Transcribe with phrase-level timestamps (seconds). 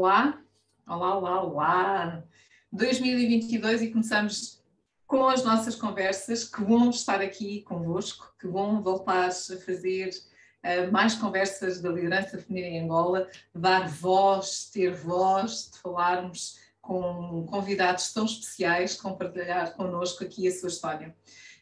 [0.00, 0.40] Olá,
[0.86, 2.24] olá, olá, olá.
[2.70, 4.62] 2022 e começamos
[5.08, 6.44] com as nossas conversas.
[6.44, 12.38] Que bom estar aqui convosco, que bom voltar a fazer uh, mais conversas da liderança
[12.38, 20.22] feminina em Angola, dar voz, ter voz, de falarmos com convidados tão especiais, compartilhar connosco
[20.22, 21.12] aqui a sua história.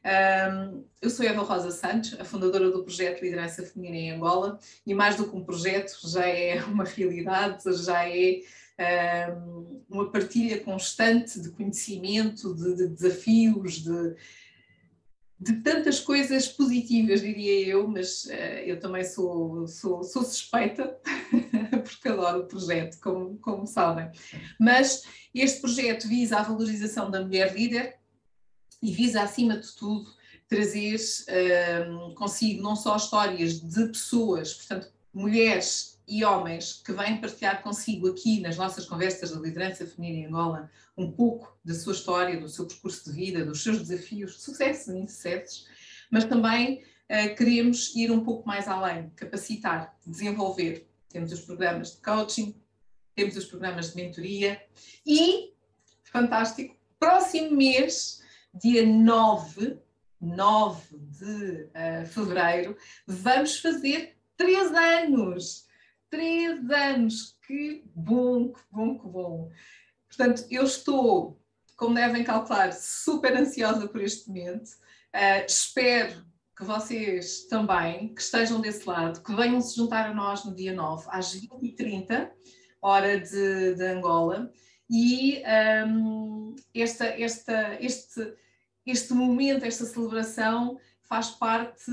[0.06, 4.94] Um, eu sou Eva Rosa Santos, a fundadora do projeto Liderança Feminina em Angola, e
[4.94, 8.40] mais do que um projeto, já é uma realidade, já é
[9.32, 14.14] um, uma partilha constante de conhecimento, de, de desafios, de,
[15.40, 18.32] de, tantas coisas positivas, diria eu, mas uh,
[18.64, 20.96] eu também sou, sou, sou suspeita,
[21.82, 24.08] porque adoro o projeto, como, como sabem.
[24.60, 25.02] Mas
[25.34, 28.05] este projeto visa a valorização da mulher líder
[28.82, 30.14] e visa, acima de tudo,
[30.48, 30.98] trazer
[31.88, 38.08] um, consigo não só histórias de pessoas, portanto, mulheres e homens que vêm partilhar consigo
[38.08, 42.48] aqui nas nossas conversas da liderança feminina em Angola um pouco da sua história, do
[42.48, 45.66] seu percurso de vida, dos seus desafios, sucessos e insucessos,
[46.10, 50.88] mas também uh, queremos ir um pouco mais além, capacitar, desenvolver.
[51.08, 52.54] Temos os programas de coaching,
[53.14, 54.62] temos os programas de mentoria
[55.04, 55.52] e,
[56.04, 58.22] fantástico, próximo mês
[58.60, 59.78] dia 9,
[60.20, 62.76] 9 de uh, fevereiro,
[63.06, 65.66] vamos fazer três anos.
[66.08, 69.50] Três anos, que bom, que bom, que bom.
[70.08, 71.40] Portanto, eu estou,
[71.76, 74.68] como devem calcular, super ansiosa por este momento.
[75.14, 76.24] Uh, espero
[76.56, 80.72] que vocês também, que estejam desse lado, que venham se juntar a nós no dia
[80.72, 82.30] 9, às 20h30,
[82.80, 84.50] hora de, de Angola.
[84.88, 85.42] E
[85.86, 88.34] um, esta, esta, este,
[88.86, 91.90] este momento, esta celebração faz parte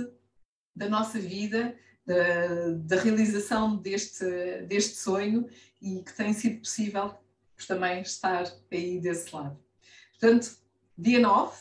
[0.75, 4.25] da nossa vida, da, da realização deste,
[4.67, 5.47] deste sonho
[5.81, 7.15] e que tem sido possível
[7.67, 9.57] também estar aí desse lado.
[10.19, 10.57] Portanto,
[10.97, 11.55] dia 9,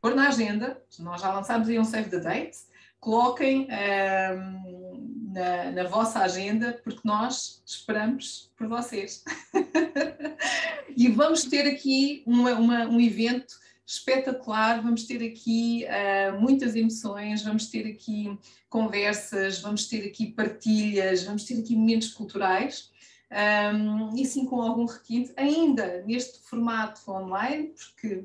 [0.00, 2.58] pôr na agenda, nós já lançámos aí um save the date,
[3.00, 9.24] coloquem um, na, na, vossa agenda, porque nós esperamos por vocês.
[10.96, 13.54] e vamos ter aqui uma, uma, um evento
[13.86, 14.82] espetacular.
[14.82, 21.44] Vamos ter aqui uh, muitas emoções, vamos ter aqui conversas, vamos ter aqui partilhas, vamos
[21.44, 22.92] ter aqui momentos culturais.
[23.34, 28.24] Um, e sim com algum requinte, ainda neste formato online, porque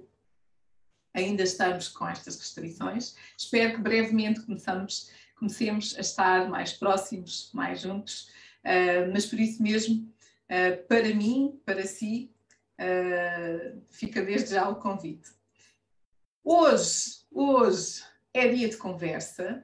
[1.14, 3.16] ainda estamos com estas restrições.
[3.38, 8.30] Espero que brevemente começamos, comecemos a estar mais próximos, mais juntos,
[8.64, 10.14] uh, mas por isso mesmo,
[10.46, 12.32] uh, para mim, para si,
[12.80, 15.39] uh, fica desde já o convite.
[16.52, 19.64] Hoje, hoje é dia de conversa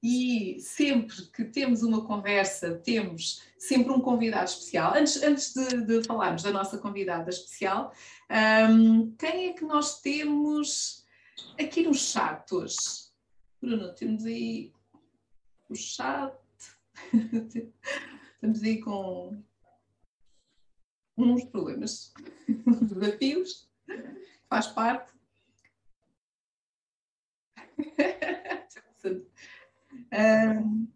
[0.00, 4.94] e sempre que temos uma conversa, temos sempre um convidado especial.
[4.94, 7.92] Antes, antes de, de falarmos da nossa convidada especial,
[8.70, 11.04] um, quem é que nós temos
[11.58, 12.76] aqui no chat hoje?
[13.60, 14.72] Bruno, temos aí
[15.68, 16.32] o chat.
[18.34, 19.42] Estamos aí com
[21.18, 22.14] uns problemas,
[22.80, 23.68] desafios,
[24.48, 25.12] faz parte
[30.12, 30.88] um,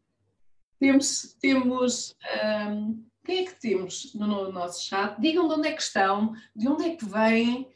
[0.78, 2.16] temos, temos
[2.70, 5.20] um, quem é que temos no, no, nosso chat?
[5.20, 7.68] Digam de onde é que estão, de onde é que vêm,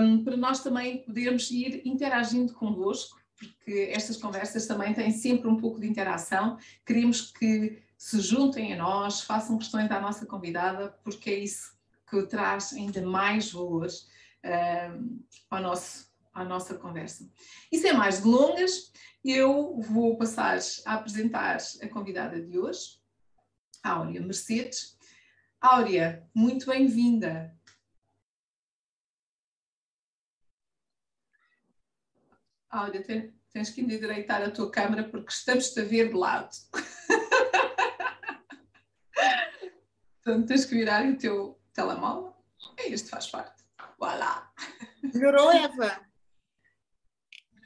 [0.00, 5.56] um, para nós também podermos ir interagindo convosco, porque estas conversas também têm sempre um
[5.56, 6.58] pouco de interação.
[6.84, 12.22] Queremos que se juntem a nós, façam questões à nossa convidada, porque é isso que
[12.22, 13.88] traz ainda mais valor
[14.44, 17.28] um, ao nosso à nossa conversa.
[17.70, 18.92] E sem mais delongas,
[19.24, 23.00] eu vou passar a apresentar a convidada de hoje,
[23.82, 24.96] Áurea Mercedes.
[25.60, 27.54] Áurea, muito bem-vinda.
[32.70, 33.02] Áurea,
[33.52, 36.50] tens que endireitar a tua câmera porque estamos-te a ver de lado.
[40.22, 42.34] Portanto, tens que virar o teu telemóvel.
[42.78, 43.64] E isto faz parte.
[43.98, 44.52] Voilà!
[45.02, 46.09] Melhorou, Eva?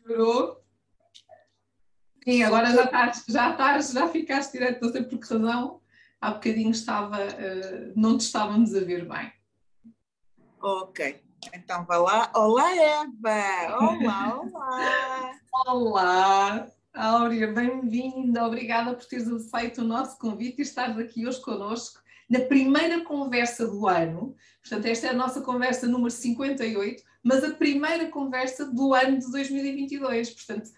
[0.04, 0.62] Melhorou.
[2.22, 5.80] Sim, agora já estás, já estás, já ficaste direto, não sei por que razão,
[6.20, 9.32] há bocadinho estava, uh, não te estávamos a ver bem.
[10.60, 11.22] Ok,
[11.52, 12.32] então vá lá.
[12.34, 13.76] Olá, Eva!
[13.78, 15.40] Olá, olá!
[15.66, 16.68] olá!
[16.94, 22.40] Áurea, bem-vinda, obrigada por teres aceito o nosso convite e estares aqui hoje connosco na
[22.40, 24.34] primeira conversa do ano.
[24.60, 29.30] Portanto, esta é a nossa conversa número 58, mas a primeira conversa do ano de
[29.30, 30.30] 2022.
[30.30, 30.70] Portanto,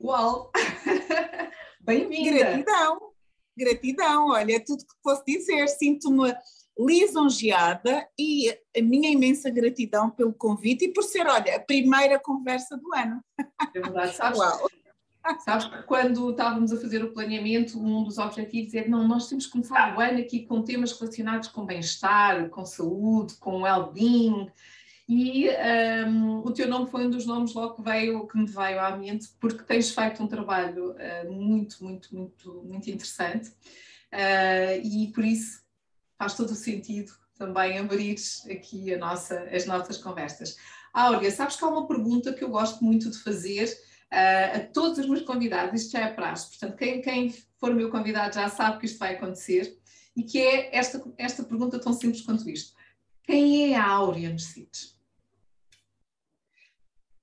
[0.00, 0.50] uau!
[1.80, 2.38] Bem-vinda!
[2.38, 3.08] Gratidão!
[3.56, 5.66] Gratidão, olha, é tudo que posso dizer.
[5.68, 6.32] Sinto-me
[6.78, 12.76] lisonjeada e a minha imensa gratidão pelo convite e por ser, olha, a primeira conversa
[12.76, 13.20] do ano.
[13.74, 14.38] É verdade, sabes?
[14.38, 14.70] Uau.
[15.40, 19.46] Sabes que quando estávamos a fazer o planeamento, um dos objetivos é não, nós temos
[19.46, 24.50] que começar o ano aqui com temas relacionados com bem-estar, com saúde, com well-being,
[25.08, 25.48] e
[26.06, 28.94] um, o teu nome foi um dos nomes logo que, veio, que me veio à
[28.94, 35.24] mente, porque tens feito um trabalho uh, muito, muito, muito, muito interessante uh, e por
[35.24, 35.62] isso
[36.18, 38.16] faz todo o sentido também abrir
[38.50, 40.58] aqui nossa, as nossas conversas.
[40.92, 44.98] Áurea, sabes que há uma pergunta que eu gosto muito de fazer uh, a todos
[44.98, 48.78] os meus convidados, isto já é prazo, portanto, quem, quem for meu convidado já sabe
[48.78, 49.78] que isto vai acontecer,
[50.16, 52.76] e que é esta, esta pergunta tão simples quanto isto.
[53.22, 54.98] Quem é a Áurea Mercedes?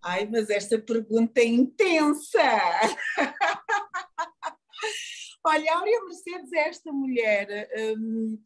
[0.02, 2.40] Ai, mas esta pergunta é intensa!
[5.44, 8.42] olha, a Áurea Mercedes é esta mulher um,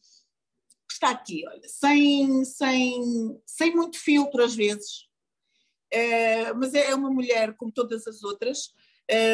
[0.88, 5.09] que está aqui, olha, sem, sem, sem muito filtro às vezes,
[5.94, 8.74] uh, mas é uma mulher como todas as outras,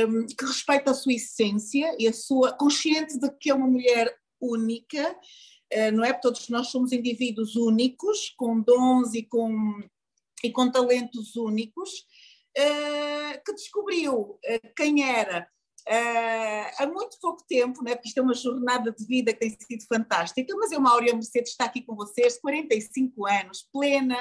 [0.07, 4.15] um, que respeita a sua essência e a sua consciente de que é uma mulher
[4.39, 6.13] única, uh, não é?
[6.13, 9.81] Todos nós somos indivíduos únicos, com dons e com
[10.43, 11.89] e com talentos únicos,
[12.57, 14.39] uh, que descobriu
[14.75, 15.47] quem era
[16.77, 19.85] há muito pouco tempo, né, porque isto é uma jornada de vida que tem sido
[19.87, 24.17] fantástica, mas eu, Maureen Mercedes, está aqui com vocês, 45 anos, plena,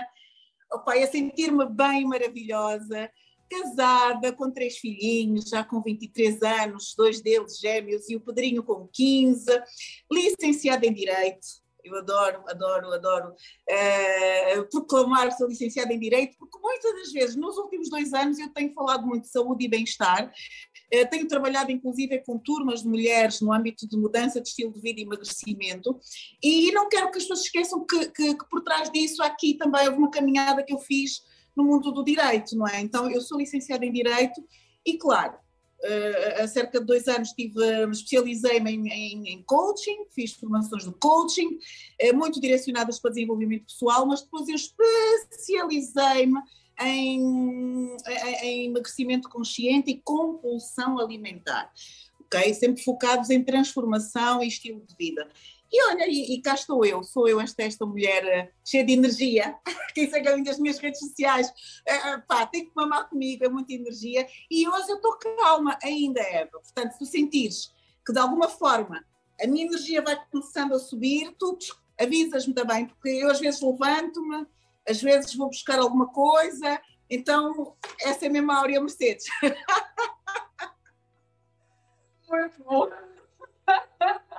[0.73, 3.11] opa, a sentir-me bem maravilhosa,
[3.51, 8.89] casada, com três filhinhos, já com 23 anos, dois deles gêmeos e o Pedrinho com
[8.93, 9.45] 15,
[10.11, 13.35] licenciada em Direito, eu adoro, adoro, adoro.
[13.69, 18.49] Uh, proclamar sou licenciada em Direito, porque muitas das vezes, nos últimos dois anos, eu
[18.53, 23.41] tenho falado muito de saúde e bem-estar, uh, tenho trabalhado inclusive com turmas de mulheres
[23.41, 25.99] no âmbito de mudança de estilo de vida e emagrecimento,
[26.43, 29.87] e não quero que as pessoas esqueçam que, que, que por trás disso aqui também
[29.87, 31.23] houve uma caminhada que eu fiz
[31.57, 32.81] no mundo do direito, não é?
[32.81, 34.43] Então, eu sou licenciada em Direito
[34.85, 35.35] e, claro,
[35.83, 37.61] Uh, há cerca de dois anos tive,
[37.91, 41.59] especializei-me em, em, em, coaching, fiz formações de coaching,
[42.03, 46.41] uh, muito direcionadas para desenvolvimento pessoal, mas depois eu especializei-me
[46.81, 47.97] em,
[48.43, 51.71] em, emagrecimento consciente e compulsão alimentar,
[52.21, 52.55] ok?
[52.55, 55.29] Sempre focados em transformação e estilo de vida.
[55.73, 58.93] E olha, e, e, cá estou eu, sou eu esta, esta mulher uh, cheia de
[58.93, 59.57] energia,
[59.95, 63.73] quem segue além das minhas redes sociais, uh, pá, tem que mamar comigo, é muita
[63.73, 66.61] energia, e hoje eu estou calma ainda, Eva.
[66.61, 67.73] Portanto, se tu sentires
[68.07, 69.05] que de alguma forma
[69.41, 71.59] a minha energia vai começando a subir, tu
[72.01, 74.47] avisas-me também, porque eu às vezes levanto-me,
[74.89, 76.81] às vezes vou buscar alguma coisa,
[77.11, 79.25] então essa é a minha Áurea Mercedes.
[82.29, 82.89] Muito bom.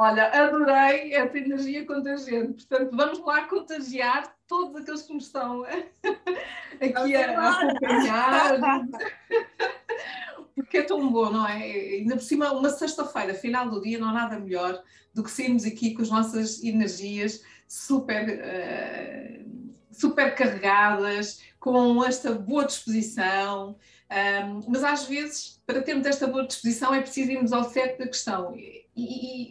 [0.00, 2.64] Olha, adorei essa energia contagiante.
[2.64, 5.64] Portanto, vamos lá contagiar todos aqueles que nos estão
[6.80, 8.60] aqui a, a acompanhar.
[10.54, 11.56] Porque é tão bom, não é?
[11.64, 14.80] Ainda por cima, uma sexta-feira, final do dia, não há nada melhor
[15.12, 22.64] do que sermos aqui com as nossas energias super, uh, super carregadas, com esta boa
[22.64, 23.76] disposição.
[24.10, 28.06] Um, mas às vezes, para termos esta boa disposição, é preciso irmos ao certo da
[28.06, 28.54] questão.
[28.98, 29.04] E,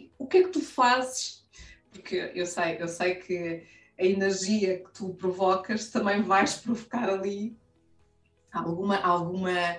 [0.04, 1.48] e, o que é que tu fazes?
[1.90, 3.66] Porque eu sei, eu sei que
[3.98, 7.56] a energia que tu provocas também vais provocar ali
[8.52, 9.78] alguma, alguma,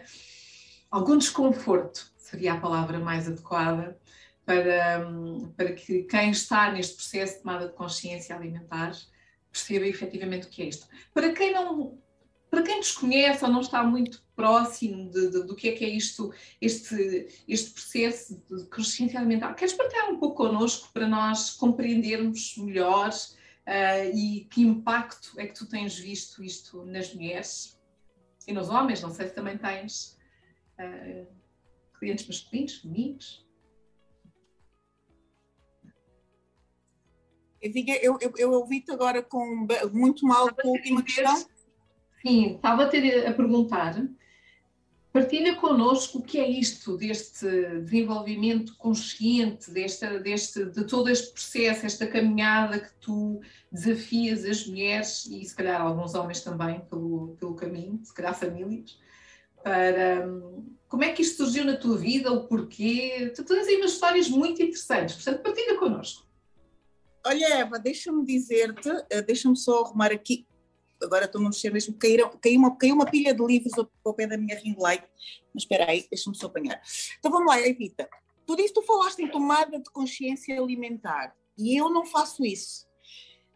[0.89, 3.95] algum desconforto, seria a palavra mais adequada,
[4.43, 5.07] para,
[5.55, 8.93] para que quem está neste processo de tomada de consciência alimentar
[9.51, 10.87] perceba efetivamente o que é isto.
[11.13, 11.99] Para quem não
[12.49, 15.89] para quem desconhece ou não está muito próximo de, de, do que é que é
[15.89, 22.55] isto, este, este processo de consciência alimentar, queres partilhar um pouco connosco para nós compreendermos
[22.55, 27.77] melhor uh, e que impacto é que tu tens visto isto nas mulheres
[28.47, 29.01] e nos homens?
[29.01, 30.17] Não sei se também tens
[30.79, 31.27] uh,
[31.99, 33.45] clientes masculinos, femininos.
[37.61, 41.45] Eu, eu, eu ouvi-te agora com muito mal com a última questão.
[42.25, 43.95] Sim, estava a, a perguntar.
[45.11, 47.47] Partilha connosco o que é isto, deste
[47.81, 55.25] desenvolvimento consciente, deste, deste, de todo este processo, esta caminhada que tu desafias as mulheres
[55.25, 58.99] e se calhar alguns homens também pelo, pelo caminho, se calhar famílias,
[59.63, 60.27] para
[60.87, 63.31] como é que isto surgiu na tua vida, o porquê.
[63.35, 66.27] Tu tens aí umas histórias muito interessantes, portanto, partilha connosco.
[67.25, 70.47] Olha, Eva, deixa-me dizer-te, eh, deixa-me só arrumar aqui
[71.01, 74.27] agora estou-me a mexer mesmo, caiu, caiu, uma, caiu uma pilha de livros ao, pé
[74.27, 75.03] da minha ring light,
[75.53, 76.81] mas espera aí, deixa-me só apanhar.
[77.17, 78.09] Então vamos lá, Evita.
[78.45, 82.87] Tu disse, tu falaste em tomada de consciência alimentar e eu não faço isso.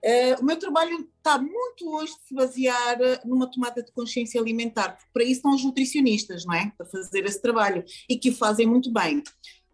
[0.04, 4.40] Uh, o meu trabalho está muito longe de se basear eh, numa tomada de consciência
[4.40, 6.74] alimentar, porque para isso estão os nutricionistas, não é?
[6.78, 9.24] Para fazer esse trabalho e que o fazem muito bem.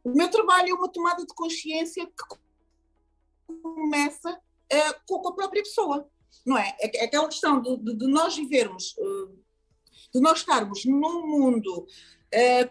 [0.03, 2.37] O meu trabalho é uma tomada de consciência que
[3.63, 6.07] começa uh, com a própria pessoa,
[6.45, 6.75] não é?
[6.79, 9.39] É, é aquela questão de, de, de nós vivermos, uh,
[10.13, 11.85] de nós estarmos num mundo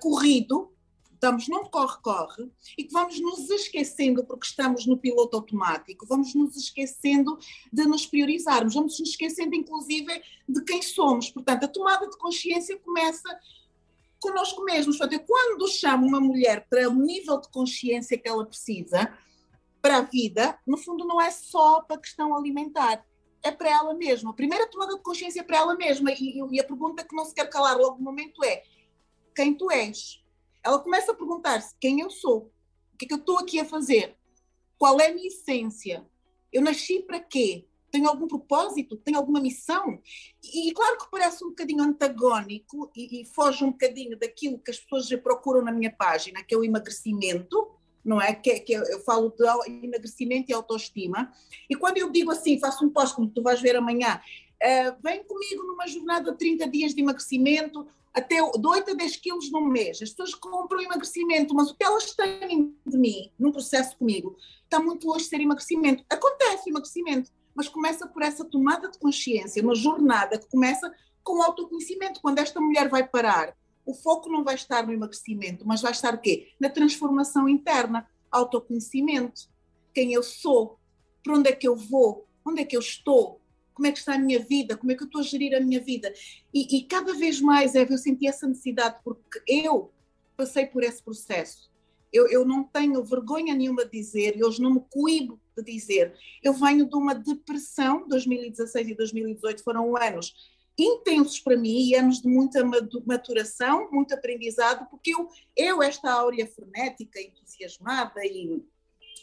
[0.01, 0.73] corrido,
[1.19, 6.57] estamos num corre-corre e que vamos nos esquecendo, porque estamos no piloto automático, vamos nos
[6.57, 7.37] esquecendo
[7.73, 11.29] de nos priorizarmos, vamos nos esquecendo, inclusive, de quem somos.
[11.29, 13.29] Portanto, a tomada de consciência começa
[14.21, 14.97] connosco mesmos.
[14.97, 19.13] Portanto, quando chamo uma mulher para o nível de consciência que ela precisa
[19.83, 23.05] para a vida, no fundo, não é só para a questão alimentar.
[23.49, 24.31] É para ela mesma.
[24.31, 26.13] A primeira tomada de consciência é para ela mesma.
[26.13, 28.63] E, e a pergunta que não se quer calar logo no momento é:
[29.35, 30.23] quem tu és?
[30.69, 32.53] ela começa a perguntar-se quem eu sou,
[32.93, 34.17] o que é que eu estou aqui a fazer,
[34.77, 36.07] qual é a minha essência,
[36.53, 37.67] eu nasci para quê?
[37.91, 38.99] Tenho algum propósito?
[38.99, 39.99] Tenho alguma missão?
[40.45, 44.71] E, e claro que parece um bocadinho antagónico e, e, foge um bocadinho daquilo que
[44.71, 47.78] as pessoas procuram na minha página, que é o emagrecimento,
[48.09, 48.35] não é?
[48.35, 51.31] Que, que eu falo de emagrecimento e autoestima.
[51.69, 55.23] E quando eu digo assim, faço um post, como tu vais ver amanhã, uh, vem
[55.25, 59.67] comigo numa jornada de 30 dias de emagrecimento, até de 8 a 10 quilos num
[59.67, 60.01] mês.
[60.03, 64.81] As pessoas compram emagrecimento, mas o que elas têm de mim, num processo comigo, está
[64.81, 66.03] muito longe de ser emagrecimento.
[66.09, 70.91] Acontece emagrecimento, mas começa por essa tomada de consciência, uma jornada que começa
[71.23, 72.21] com o autoconhecimento.
[72.23, 73.55] Quando esta mulher vai parar,
[73.89, 76.49] o foco não vai estar no emagrecimento, mas vai estar o quê?
[76.61, 79.49] Na transformação interna, autoconhecimento.
[79.95, 80.79] Quem eu sou,
[81.25, 83.41] para onde é que eu vou, onde é que eu estou,
[83.73, 85.61] como é que está a minha vida, como é que eu estou a gerir a
[85.61, 86.13] minha vida.
[86.53, 89.91] E, e cada vez mais, Eva, eu senti essa necessidade, porque eu
[90.37, 91.71] passei por esse processo.
[92.13, 96.15] Eu, eu não tenho vergonha nenhuma de dizer, e hoje não me coibo de dizer.
[96.43, 102.23] Eu venho de uma depressão, 2016 e 2018 foram anos intensos para mim e anos
[102.23, 102.65] de muita
[103.05, 108.63] maturação, muito aprendizado, porque eu, eu esta áurea frenética, entusiasmada e,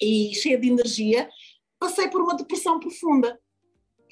[0.02, 1.30] e cheia de energia,
[1.80, 3.40] passei por uma depressão profunda.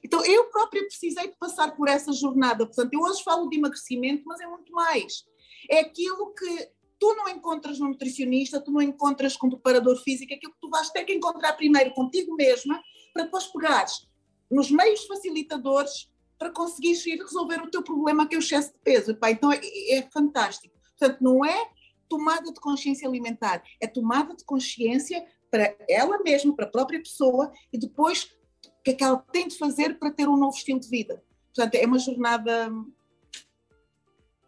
[0.04, 2.66] Então, eu própria precisei de passar por essa jornada.
[2.66, 5.26] Portanto, eu hoje falo de emagrecimento, mas é muito mais.
[5.70, 6.70] É aquilo que
[7.00, 10.60] tu não encontras no nutricionista, tu não encontras com um preparador físico, é aquilo que
[10.62, 12.82] tu vais ter que encontrar primeiro contigo mesma,
[13.14, 14.08] para depois pegares
[14.50, 16.13] nos meios facilitadores
[16.44, 19.12] para conseguires ir resolver o teu problema, que é o excesso de peso.
[19.12, 20.76] Epá, então, é, é fantástico.
[21.00, 21.70] Portanto, não é
[22.10, 27.50] tomada de consciência alimentar, é tomada de consciência para ela mesma, para a própria pessoa,
[27.72, 28.36] e depois
[28.84, 31.24] que é que ela tem de fazer para ter um novo estilo de vida.
[31.56, 32.70] Portanto, é uma jornada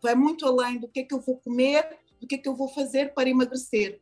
[0.02, 2.56] vai muito além do que é que eu vou comer, do que é que eu
[2.56, 4.02] vou fazer para emagrecer.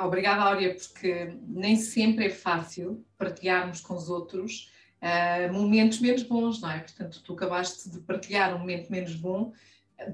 [0.00, 4.70] Obrigada, Áurea, porque nem sempre é fácil partilharmos com os outros
[5.02, 6.78] uh, momentos menos bons, não é?
[6.80, 9.52] Portanto, tu acabaste de partilhar um momento menos bom,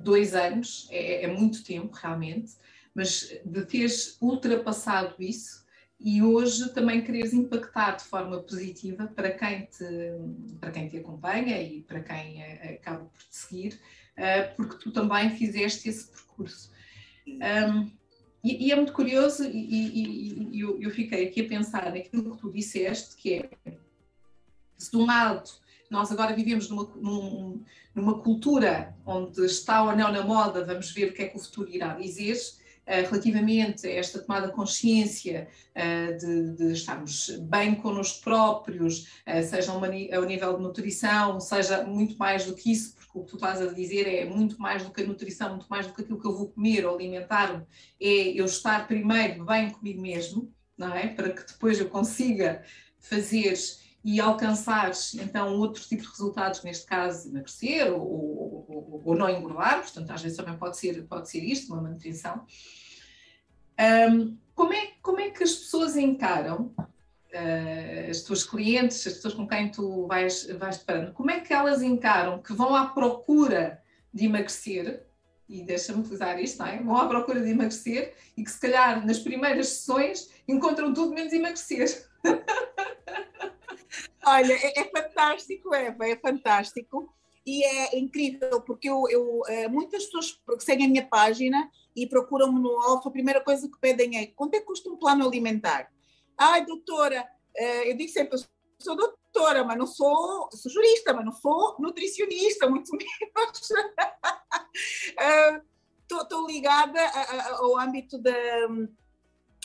[0.02, 2.52] dois anos, é, é muito tempo realmente,
[2.94, 5.62] mas de teres ultrapassado isso,
[6.04, 9.86] e hoje também quereres impactar de forma positiva para quem te,
[10.60, 13.80] para quem te acompanha e para quem eh, acaba por te seguir,
[14.16, 16.72] eh, porque tu também fizeste esse percurso.
[17.28, 17.88] Um,
[18.42, 22.40] e, e, é muito curioso, e, e, eu, eu, fiquei aqui a pensar naquilo que
[22.40, 23.50] tu disseste, que é,
[24.76, 25.48] se de um lado
[25.92, 27.62] nós agora vivemos numa, num,
[27.94, 31.40] numa cultura onde está ou não na moda, vamos ver o que é que o
[31.40, 32.36] futuro irá dizer,
[32.86, 39.42] eh, relativamente a esta tomada de consciência eh, de, de estarmos bem connosco próprios, eh,
[39.42, 43.60] seja ao nível de nutrição, seja muito mais do que isso, o que tu estás
[43.60, 46.26] a dizer é muito mais do que a nutrição, muito mais do que aquilo que
[46.26, 47.64] eu vou comer ou alimentar-me,
[48.00, 51.08] é eu estar primeiro bem comigo mesmo, não é?
[51.08, 52.62] Para que depois eu consiga
[52.98, 53.54] fazer
[54.04, 59.80] e alcançar então outro tipo de resultados, neste caso emagrecer ou, ou, ou, não engordar,
[59.80, 62.44] portanto às vezes também pode ser, pode ser isto, uma manutenção.
[64.10, 66.74] Um, como, é, como é que as pessoas encaram,
[67.34, 71.52] uh, as tuas clientes, as pessoas com quem tu vais, vais deparando, como é que
[71.52, 73.80] elas encaram que vão à procura
[74.12, 75.06] de emagrecer,
[75.52, 76.82] e deixa-me utilizar isto, não é?
[76.82, 81.32] Vão à procura de emagrecer e que se calhar nas primeiras sessões encontram tudo menos
[81.32, 82.08] emagrecer.
[84.24, 87.12] Olha, é, é, fantástico, Eva, é fantástico.
[87.44, 92.60] E é incrível, porque eu, eu, eh, muitas pessoas seguem a minha página e procuram-me
[92.60, 95.90] no Alfa, a primeira coisa que pedem é quanto é que custa um plano alimentar?
[96.38, 98.44] Ai, doutora, eh, eu digo sempre, eu
[98.78, 103.68] sou doutora, mas não sou, sou jurista, mas não sou nutricionista, muito menos.
[106.20, 107.00] Estou ligada
[107.58, 108.32] ao âmbito da.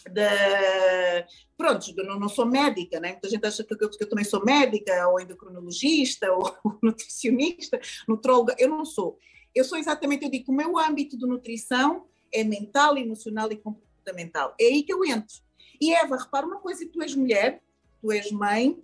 [0.10, 3.12] da pronto, não, não, sou médica, né?
[3.12, 8.56] muita gente acha que eu, que eu também sou médica, ou endocrinologista, ou nutricionista, nutróloga,
[8.58, 9.20] eu não sou.
[9.54, 14.56] Eu sou exatamente, eu digo, o meu âmbito de nutrição é mental, emocional e comportamental.
[14.60, 15.47] É aí que eu entro.
[15.80, 17.62] E Eva, repara uma coisa, tu és mulher,
[18.02, 18.78] tu és mãe,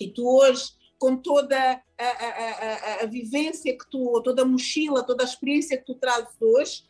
[0.00, 5.04] e tu hoje, com toda a, a, a, a vivência que tu, toda a mochila,
[5.04, 6.84] toda a experiência que tu trazes hoje,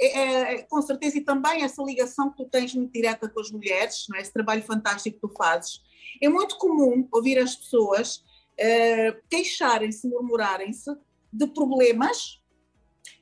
[0.00, 3.50] é, é, com certeza, e também essa ligação que tu tens muito direta com as
[3.50, 4.22] mulheres, não é?
[4.22, 5.82] esse trabalho fantástico que tu fazes,
[6.22, 10.90] é muito comum ouvir as pessoas uh, queixarem-se, murmurarem-se
[11.32, 12.37] de problemas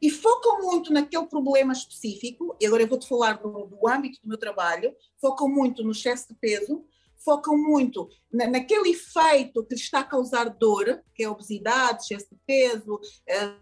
[0.00, 4.28] e focam muito naquele problema específico, e agora eu vou-te falar do, do âmbito do
[4.28, 6.84] meu trabalho, focam muito no excesso de peso,
[7.26, 12.28] focam muito na, naquele efeito que lhes está a causar dor, que é obesidade, excesso
[12.30, 13.00] de peso,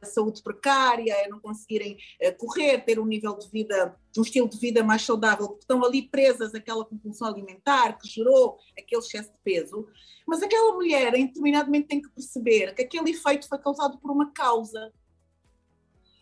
[0.03, 4.59] a saúde precária, não conseguirem eh, correr, ter um nível de vida, um estilo de
[4.59, 9.41] vida mais saudável, porque estão ali presas àquela compulsão alimentar que gerou aquele excesso de
[9.43, 9.87] peso.
[10.26, 14.11] Mas aquela mulher, em determinado momento, tem que perceber que aquele efeito foi causado por
[14.11, 14.93] uma causa.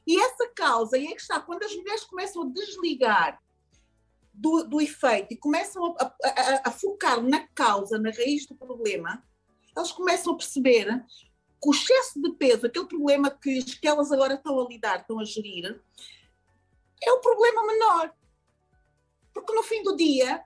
[0.07, 3.41] E essa causa, e é que está, quando as mulheres começam a desligar
[4.33, 9.23] do, do efeito e começam a, a, a, focar na causa, na raiz do problema,
[9.77, 10.87] elas começam a perceber
[11.63, 15.21] que o excesso de peso, aquele problema que, que elas agora estão a lidar, estão
[15.21, 15.81] a gerir,
[17.03, 18.13] é o problema menor.
[19.33, 20.45] Porque no fim do dia,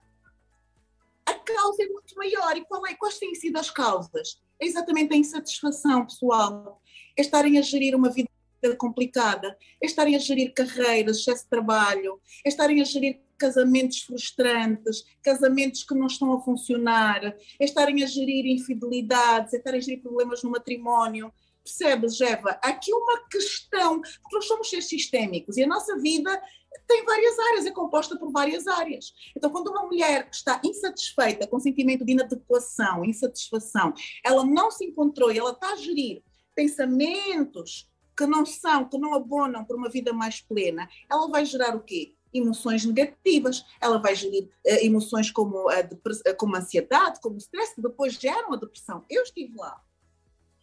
[1.25, 2.57] a causa é muito maior.
[2.57, 4.41] E qual é, quais têm sido as causas?
[4.61, 6.81] É exatamente a insatisfação pessoal,
[7.17, 8.31] é estarem a gerir uma vida
[8.75, 15.05] complicada, é estarem a gerir carreiras, excesso de trabalho, é estarem a gerir casamentos frustrantes,
[15.23, 20.03] casamentos que não estão a funcionar, é estarem a gerir infidelidades, é estarem a gerir
[20.03, 21.33] problemas no matrimónio.
[21.63, 22.59] Percebes, Eva?
[22.63, 26.41] Aqui uma questão, porque nós somos seres sistémicos e a nossa vida
[26.87, 29.13] tem várias áreas, é composta por várias áreas.
[29.37, 33.93] Então, quando uma mulher está insatisfeita, com sentimento de inadequação, insatisfação,
[34.25, 36.23] ela não se encontrou e ela está a gerir
[36.55, 41.77] pensamentos que não são, que não abonam para uma vida mais plena, ela vai gerar
[41.77, 42.17] o quê?
[42.33, 47.39] emoções negativas, ela vai gerir uh, emoções como a, eh, como a ansiedade, como o
[47.39, 49.05] stress, que depois geram a depressão.
[49.09, 49.83] Eu estive lá.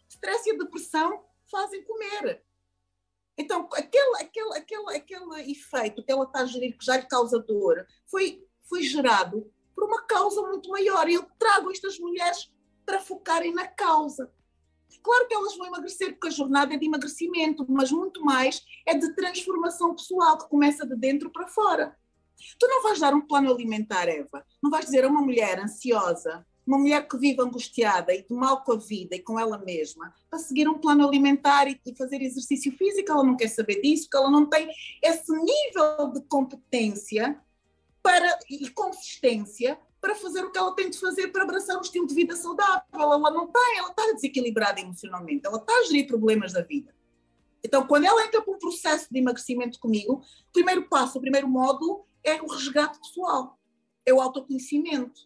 [0.08, 2.44] Stress e a depressão fazem comer.
[3.36, 7.40] Então, aquele, aquele, aquele, aquele efeito que ela está a gerir, que já lhe causa
[7.40, 11.08] dor, foi, foi gerado por uma causa muito maior.
[11.10, 12.52] Eu trago estas mulheres
[12.86, 14.32] para focarem na causa.
[15.04, 18.94] Claro que elas vão emagrecer, porque a jornada é de emagrecimento, mas muito mais é
[18.94, 21.94] de transformação pessoal, que começa de dentro para fora.
[22.58, 24.42] Tu não vais dar um plano alimentar, Eva.
[24.62, 28.64] Não vais dizer a uma mulher ansiosa, uma mulher que vive angustiada e de mal
[28.64, 32.72] com a vida e com ela mesma, para seguir um plano alimentar e, fazer exercício
[32.72, 34.70] físico, ela não quer saber disso, porque ela não tem
[35.02, 37.38] esse nível de competência
[38.02, 42.06] para, e consistência para fazer o que ela tem de fazer para abraçar um estilo
[42.06, 42.82] de vida saudável.
[42.92, 46.94] Ela não está, ela está desequilibrada emocionalmente, ela está a gerir problemas da vida.
[47.64, 51.48] Então, quando ela entra para um processo de emagrecimento comigo, o primeiro passo, o primeiro
[51.48, 53.58] módulo é o resgate pessoal,
[54.04, 55.22] é o autoconhecimento,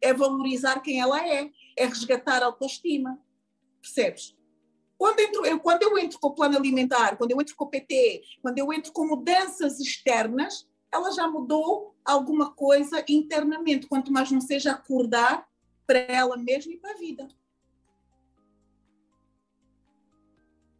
[0.00, 3.20] é valorizar quem ela é, é resgatar a autoestima.
[3.82, 4.34] Percebes?
[4.96, 7.70] Quando, entro, eu, quando eu entro com o plano alimentar, quando eu entro com o
[7.70, 14.30] PT, quando eu entro com mudanças externas, ela já mudou alguma coisa internamente, quanto mais
[14.30, 15.46] não seja acordar
[15.86, 17.28] para ela mesma e para a vida.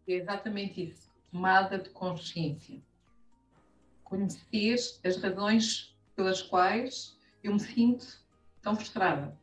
[0.06, 1.11] É exatamente isso.
[1.30, 2.82] Tomada de consciência.
[4.04, 8.22] Conhecer as razões pelas quais eu me sinto
[8.61, 9.37] tão frustrada.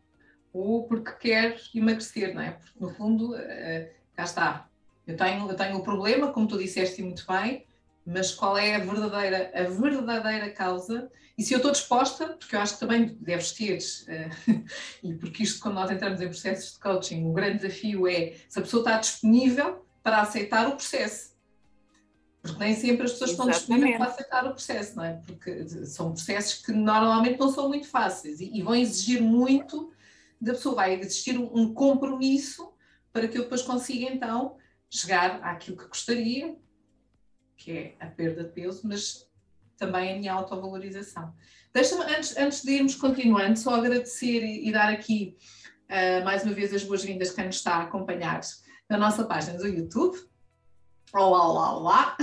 [0.53, 2.51] Ou porque quero emagrecer, não é?
[2.51, 4.69] Porque, no fundo, uh, cá está.
[5.05, 7.65] Eu tenho, eu tenho o problema, como tu disseste muito bem,
[8.10, 12.60] mas qual é a verdadeira, a verdadeira causa e se eu estou disposta, porque eu
[12.60, 14.65] acho que também deves ter, uh,
[15.02, 18.60] e porque isto, quando nós entramos em processos de coaching, o grande desafio é se
[18.60, 21.30] a pessoa está disponível para aceitar o processo.
[22.41, 23.58] Porque nem sempre as pessoas Exatamente.
[23.58, 25.13] estão disponíveis para aceitar o processo, não é?
[25.26, 29.93] Porque são processos que normalmente não são muito fáceis e, e vão exigir muito
[30.41, 32.74] da pessoa, vai existir um, um compromisso
[33.13, 34.58] para que eu depois consiga então
[34.89, 36.58] chegar àquilo que gostaria,
[37.60, 39.28] que é a perda de peso, mas
[39.78, 41.34] também a minha autovalorização.
[41.74, 45.38] Deixa-me, antes, antes de irmos continuando, só agradecer e, e dar aqui
[45.89, 48.41] uh, mais uma vez as boas-vindas quem nos está a acompanhar
[48.89, 50.17] na nossa página do YouTube.
[51.13, 52.17] Olá, olá, olá!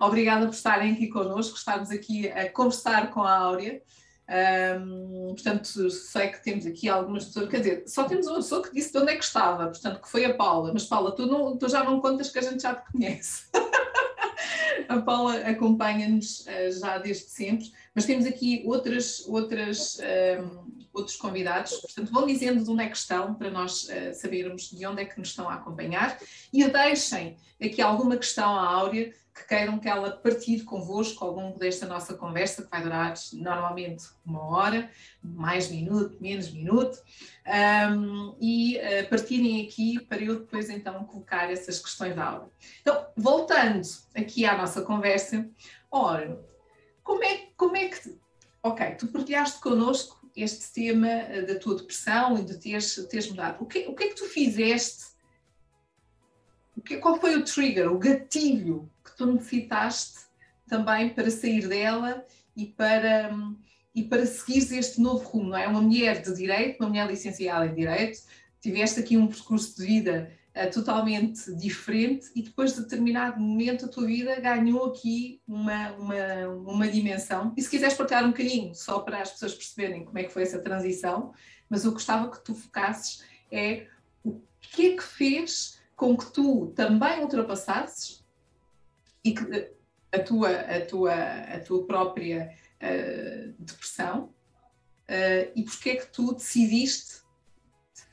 [0.00, 3.82] Obrigada por estarem aqui connosco, estarmos aqui a conversar com a Áurea.
[4.28, 8.74] Um, portanto, sei que temos aqui algumas pessoas, quer dizer, só temos uma pessoa que
[8.74, 10.72] disse de onde é que estava, portanto, que foi a Paula.
[10.72, 13.48] Mas, Paula, tu, não, tu já não contas que a gente já te conhece.
[14.88, 21.16] A Paula acompanha-nos uh, já desde sempre, mas temos aqui outras, outras, um, ehm, outros
[21.16, 25.00] convidados, portanto, vão dizendo de onde é que estão para nós uh, sabermos de onde
[25.00, 26.18] é que nos estão a acompanhar.
[26.52, 31.58] E deixem aqui alguma questão à Áurea que queiram que ela partilhe convosco ao longo
[31.58, 34.90] desta nossa conversa, que vai durar normalmente uma hora,
[35.22, 36.98] mais minuto, menos minuto,
[37.90, 42.50] um, e uh, aqui para eu depois então colocar essas questões da aula.
[42.82, 43.80] Então, voltando
[44.14, 45.48] aqui à nossa conversa,
[45.90, 46.38] ora,
[47.06, 48.18] como é, como é que.
[48.62, 53.62] Ok, tu partilhaste connosco este tema eh, da tua depressão e de teres, teres mudado.
[53.62, 55.06] O que, o que é que tu fizeste?
[56.76, 60.26] O que, qual foi o trigger, o gatilho que tu necessitaste
[60.68, 62.24] também para sair dela
[62.56, 63.30] e para,
[63.94, 65.68] e para seguires este novo rumo, não é?
[65.68, 68.18] Uma mulher de direito, uma mulher licenciada em direito,
[68.60, 73.88] tiveste aqui um percurso de vida uh, totalmente diferente e depois de determinado momento a
[73.88, 77.52] tua vida ganhou aqui uma, uma, uma dimensão.
[77.56, 80.42] E se quiseres partilhar um bocadinho, só para as pessoas perceberem como é que foi
[80.42, 81.32] essa transição,
[81.68, 83.86] mas eu gostava que tu focasses é
[84.24, 88.24] o que é que fez com que tu também ultrapassasses
[89.24, 89.76] e que
[90.12, 94.34] a tua, a tua, a tua própria uh, depressão
[95.08, 97.25] uh, e porque é que tu decidiste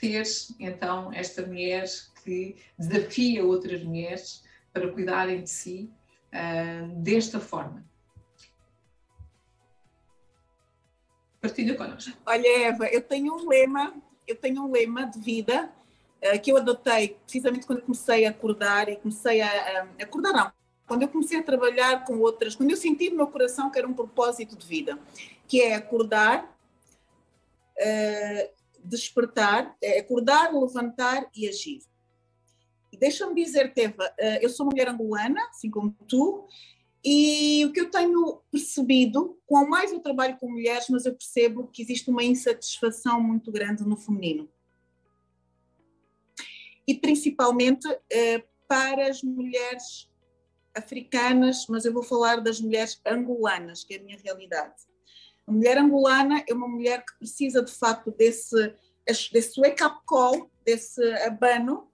[0.03, 0.23] ter
[0.59, 1.85] então esta mulher
[2.25, 5.89] que desafia outras mulheres para cuidarem de si
[6.33, 7.85] uh, desta forma.
[11.39, 12.17] Partilha connosco.
[12.25, 13.93] Olha, Eva, eu tenho um lema,
[14.27, 15.71] eu tenho um lema de vida
[16.21, 20.51] uh, que eu adotei precisamente quando comecei a acordar e comecei a, a acordar não,
[20.85, 23.87] quando eu comecei a trabalhar com outras, quando eu senti no meu coração que era
[23.87, 24.99] um propósito de vida,
[25.47, 26.43] que é acordar,
[27.77, 31.81] uh, despertar, é acordar, levantar e agir.
[32.91, 36.47] E deixa-me dizer, Teva, uh, eu sou mulher angolana, assim como tu,
[37.03, 41.67] e o que eu tenho percebido, com mais eu trabalho com mulheres, mas eu percebo
[41.67, 44.47] que existe uma insatisfação muito grande no feminino.
[46.87, 50.09] E principalmente uh, para as mulheres
[50.75, 54.75] africanas, mas eu vou falar das mulheres angolanas, que é a minha realidade.
[55.45, 58.73] A mulher angolana é uma mulher que precisa de facto desse,
[59.31, 61.87] desse wake-up call, desse abano,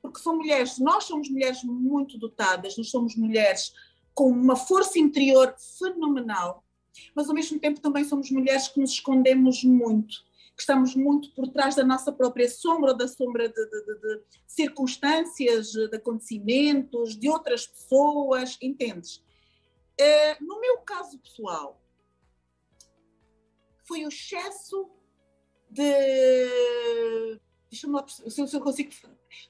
[0.00, 3.72] porque são mulheres, nós somos mulheres muito dotadas, nós somos mulheres
[4.14, 6.64] com uma força interior fenomenal,
[7.14, 11.48] mas ao mesmo tempo também somos mulheres que nos escondemos muito que estamos muito por
[11.48, 17.28] trás da nossa própria sombra, da sombra de, de, de, de circunstâncias, de acontecimentos, de
[17.28, 19.22] outras pessoas, entendes?
[19.98, 21.81] É, no meu caso pessoal,
[23.84, 24.90] foi o excesso
[25.70, 25.84] de.
[27.70, 28.90] Deixa-me lá se eu consigo.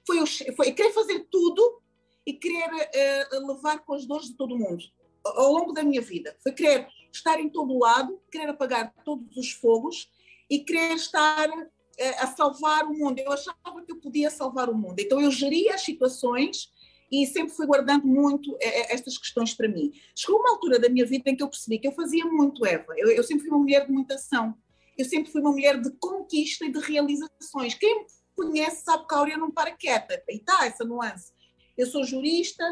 [0.07, 1.83] Foi, o, foi querer fazer tudo
[2.25, 4.85] e querer uh, levar com as dores de todo mundo
[5.25, 6.37] ao longo da minha vida.
[6.43, 10.11] Foi querer estar em todo lado, querer apagar todos os fogos
[10.49, 11.49] e querer estar
[11.99, 13.19] eh, a salvar o mundo.
[13.19, 14.99] Eu achava que eu podia salvar o mundo.
[14.99, 16.72] Então eu geria as situações
[17.13, 19.93] e sempre fui guardando muito eh, eh, estas questões para mim.
[20.17, 22.95] Chegou uma altura da minha vida em que eu percebi que eu fazia muito, Eva.
[22.97, 24.55] Eu, eu sempre fui uma mulher de muita ação.
[24.97, 27.75] Eu sempre fui uma mulher de conquista e de realizações.
[27.75, 30.23] Quem me conhece sabe que a Áurea não para quieta.
[30.27, 31.33] E está essa nuance.
[31.77, 32.65] Eu sou jurista,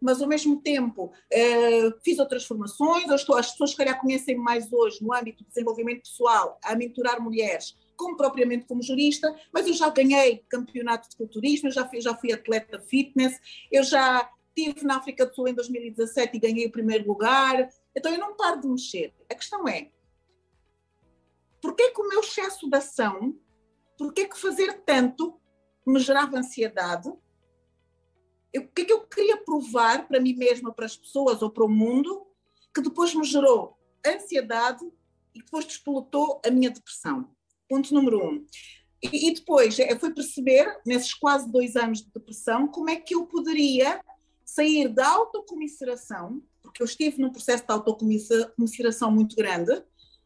[0.00, 4.72] mas ao mesmo tempo uh, fiz outras formações, estou, as pessoas que calhar conhecem mais
[4.72, 9.74] hoje no âmbito de desenvolvimento pessoal, a mentorar mulheres, como propriamente como jurista, mas eu
[9.74, 13.38] já ganhei campeonato de culturismo, eu já fui, já fui atleta fitness,
[13.70, 18.12] eu já estive na África do Sul em 2017 e ganhei o primeiro lugar, então
[18.12, 19.12] eu não paro de mexer.
[19.30, 19.90] A questão é,
[21.60, 23.36] por que o meu excesso de ação,
[23.98, 25.40] por que fazer tanto
[25.86, 27.12] me gerava ansiedade
[28.58, 31.64] o que é que eu queria provar para mim mesma, para as pessoas ou para
[31.64, 32.26] o mundo,
[32.74, 33.76] que depois me gerou
[34.06, 34.84] ansiedade
[35.34, 37.33] e depois despolutou a minha depressão.
[37.68, 38.46] Ponto número um.
[39.02, 43.14] E, e depois é, foi perceber, nesses quase dois anos de depressão, como é que
[43.14, 44.00] eu poderia
[44.44, 49.82] sair da autocomiseração, porque eu estive num processo de autocomiseração muito grande,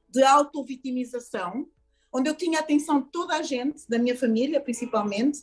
[0.08, 1.68] de autovitimização,
[2.12, 5.40] onde eu tinha a atenção de toda a gente, da minha família principalmente,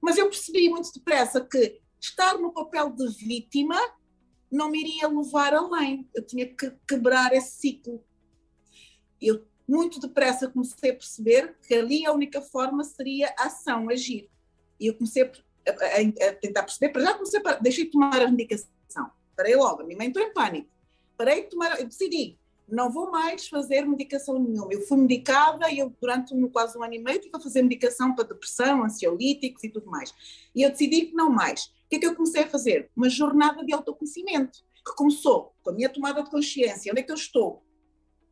[0.00, 3.78] mas eu percebi muito depressa que estar no papel de vítima
[4.50, 6.08] não me iria levar além.
[6.14, 8.04] Eu tinha que quebrar esse ciclo.
[9.20, 14.28] Eu muito depressa comecei a perceber que ali a única forma seria ação, agir.
[14.78, 15.30] E eu comecei a,
[15.70, 18.70] a, a tentar perceber, para já comecei a, deixei de tomar a medicação.
[19.36, 20.68] Parei logo, a minha mãe entrou em pânico.
[21.16, 24.72] Parei de tomar, eu decidi, não vou mais fazer medicação nenhuma.
[24.72, 27.62] Eu fui medicada e eu, durante um, quase um ano e meio, tive a fazer
[27.62, 30.14] medicação para depressão, ansiolíticos e tudo mais.
[30.54, 31.66] E eu decidi que não mais.
[31.66, 32.90] O que é que eu comecei a fazer?
[32.96, 34.64] Uma jornada de autoconhecimento.
[34.86, 36.92] que começou com a minha tomada de consciência.
[36.92, 37.62] Onde é que eu estou?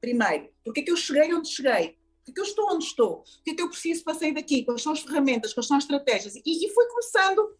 [0.02, 1.96] Primeiro, porque é que eu cheguei onde cheguei?
[2.18, 3.20] Porque é que eu estou onde estou?
[3.20, 4.64] O que é que eu preciso para sair daqui?
[4.64, 5.54] Quais são as ferramentas?
[5.54, 6.34] Quais são as estratégias?
[6.34, 7.56] E, e fui começando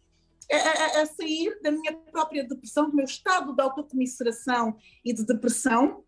[0.51, 4.75] a, a, a, sair da minha própria depressão, do meu estado de autocomisseração
[5.05, 6.03] e de depressão,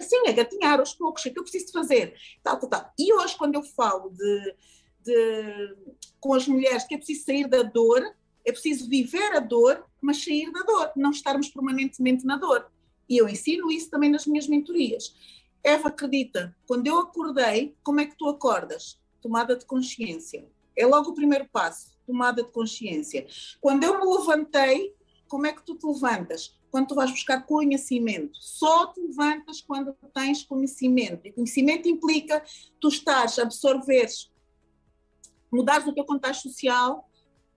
[0.00, 2.16] assim, a gatinhar aos poucos, o que eu preciso fazer?
[2.42, 2.92] Tal, tal, tal.
[2.98, 4.56] E hoje, quando eu falo de,
[5.04, 5.76] de,
[6.18, 8.02] com as mulheres que é preciso sair da dor,
[8.44, 12.68] é preciso viver a dor, mas sair da dor, não estarmos permanentemente na dor.
[13.08, 15.14] E eu ensino isso também nas minhas mentorias.
[15.62, 18.98] Eva, acredita, quando eu acordei, como é que tu acordas?
[19.20, 20.46] Tomada de consciência.
[20.76, 23.26] É logo o primeiro passo, tomada de consciência.
[23.60, 24.94] Quando eu me levantei,
[25.26, 26.56] como é que tu te levantas?
[26.70, 28.38] Quando tu vais buscar conhecimento.
[28.40, 31.26] Só te levantas quando tens conhecimento.
[31.26, 32.42] E conhecimento implica
[32.80, 34.30] tu estares absorveres,
[35.50, 37.08] mudares o teu contexto social,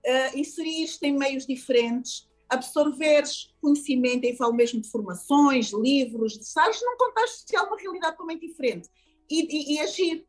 [0.05, 6.81] uh, inserires-te em meios diferentes, absorveres conhecimento, e falo mesmo de formações, livros, de estares
[6.81, 8.89] num contexto social, uma realidade totalmente diferente.
[9.29, 10.27] E, e, e, agir,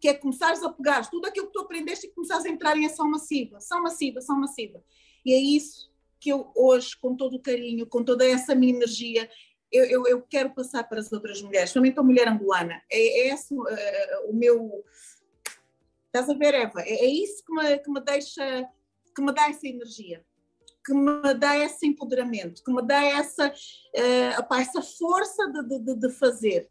[0.00, 2.86] que é começares a pegar tudo aquilo que tu aprendeste e começares a entrar em
[2.86, 4.82] ação massiva, ação massiva, ação massiva.
[5.24, 9.30] E é isso que eu hoje, com todo o carinho, com toda essa minha energia,
[9.70, 12.82] eu, eu, eu quero passar para as outras mulheres, principalmente a mulher angolana.
[12.90, 13.66] É, é esse uh,
[14.28, 14.84] o meu.
[16.06, 16.82] Estás a ver, Eva?
[16.82, 18.68] É, é isso que me, que me deixa,
[19.14, 20.24] que me dá essa energia
[20.84, 25.94] que me dá esse empoderamento, que me dá essa, uh, opa, essa força de, de,
[25.94, 26.68] de, fazer.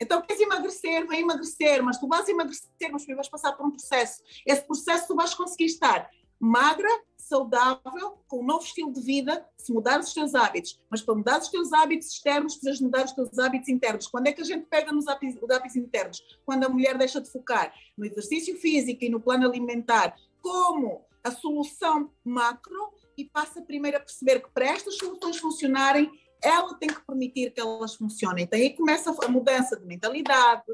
[0.00, 3.70] Então, queres emagrecer, vai emagrecer, mas tu vais emagrecer, mas tu vais passar por um
[3.70, 4.22] processo.
[4.46, 6.10] Esse processo tu vais conseguir estar
[6.40, 10.82] magra, saudável, com um novo estilo de vida, se mudar os teus hábitos.
[10.90, 14.08] Mas para mudar os teus hábitos externos, precisas mudar os teus hábitos internos.
[14.08, 16.20] Quando é que a gente pega nos hábitos, hábitos internos?
[16.44, 21.30] Quando a mulher deixa de focar no exercício físico e no plano alimentar, como a
[21.30, 26.10] solução macro e passa primeiro a perceber que para estas soluções funcionarem,
[26.42, 28.44] ela tem que permitir que elas funcionem.
[28.44, 30.64] Então aí começa a mudança de mentalidade,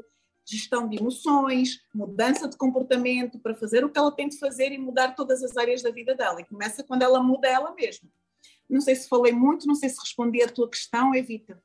[0.43, 4.79] gestão de emoções, mudança de comportamento para fazer o que ela tem de fazer e
[4.79, 6.41] mudar todas as áreas da vida dela.
[6.41, 8.09] E começa quando ela muda ela mesma.
[8.67, 11.61] Não sei se falei muito, não sei se respondi a tua questão, Evita.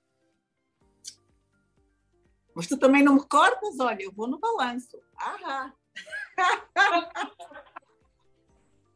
[2.54, 3.80] Mas tu também não me cortas?
[3.80, 4.98] Olha, eu vou no balanço.
[5.16, 5.74] Ahá!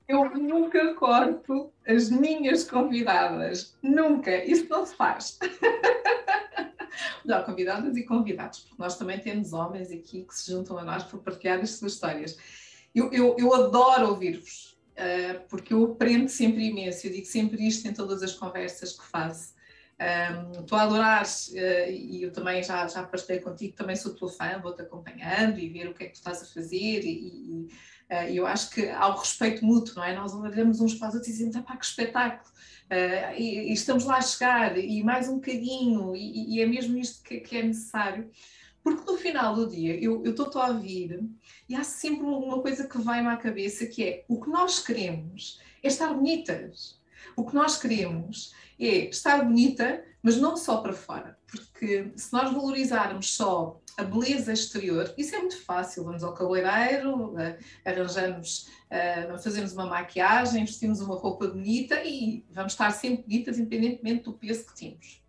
[0.09, 3.77] Eu nunca corto as minhas convidadas.
[3.83, 4.43] Nunca.
[4.43, 5.39] Isso não se faz.
[7.23, 11.05] Melhor, convidadas e convidados, porque nós também temos homens aqui que se juntam a nós
[11.05, 12.39] para partilhar as suas histórias.
[12.95, 17.07] Eu, eu, eu adoro ouvir-vos, uh, porque eu aprendo sempre imenso.
[17.07, 19.59] Eu digo sempre isto em todas as conversas que faço.
[20.01, 24.31] Um, estou a adorar uh, e eu também já, já partilhei contigo, também sou tua
[24.31, 27.69] fã, vou-te acompanhando e ver o que é que tu estás a fazer e, e
[28.11, 30.15] Uh, eu acho que há o respeito mútuo, não é?
[30.15, 32.51] Nós olhamos uns para os outros e dizemos, pá, que espetáculo!
[32.87, 36.97] Uh, e, e, estamos lá a chegar, e mais um bocadinho, e, e é mesmo
[36.97, 38.31] isto que, que, é necessário.
[38.83, 41.23] Porque no final do dia, eu estou a ouvir,
[41.69, 45.61] e há sempre uma coisa que vai-me à cabeça, que é, o que nós queremos
[45.83, 46.99] é estar bonitas.
[47.37, 51.38] O que nós queremos é estar bonita, mas não só para fora.
[51.51, 56.05] Porque se nós valorizarmos só a beleza exterior, isso é muito fácil.
[56.05, 57.35] Vamos ao cabeleireiro,
[57.85, 58.69] arranjamos,
[59.43, 64.67] fazemos uma maquiagem, vestimos uma roupa bonita e vamos estar sempre bonitas, independentemente do peso
[64.67, 65.23] que temos.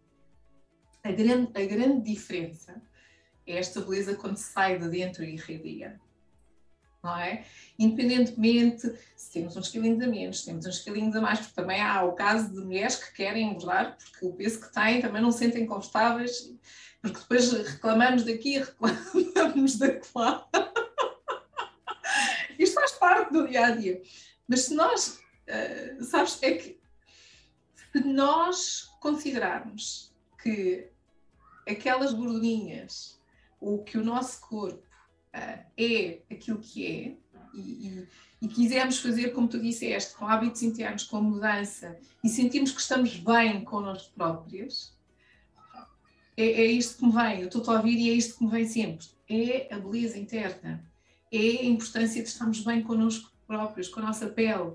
[1.03, 2.81] A grande, a grande diferença
[3.47, 5.99] é esta beleza quando sai de dentro e irradia.
[7.01, 7.45] Não é?
[7.77, 11.81] Independentemente se temos uns quilinhos a menos, se temos uns quilinhos a mais, porque também
[11.81, 15.31] há o caso de mulheres que querem engordar porque o peso que têm também não
[15.31, 16.53] se sentem confortáveis
[17.01, 18.59] porque depois reclamamos daqui e
[19.23, 20.49] reclamamos daquela.
[22.57, 24.01] Isto faz parte do dia a dia.
[24.47, 26.79] Mas se nós, uh, sabes, é que
[27.91, 30.89] se nós considerarmos que
[31.67, 33.19] aquelas gordurinhas,
[33.61, 34.88] ou que o nosso corpo
[35.33, 37.15] é aquilo que é,
[37.53, 38.07] e, e,
[38.41, 43.15] e, quisermos fazer, como tu disseste, com hábitos internos, com mudança, e sentirmos que estamos
[43.17, 44.93] bem connosco próprios,
[46.37, 48.51] é, é isto que me vem, eu estou a ouvir e é isto que me
[48.51, 49.07] vem sempre.
[49.29, 50.83] É a beleza interna,
[51.31, 54.73] é a importância de estarmos bem connosco próprios, com a nossa pele,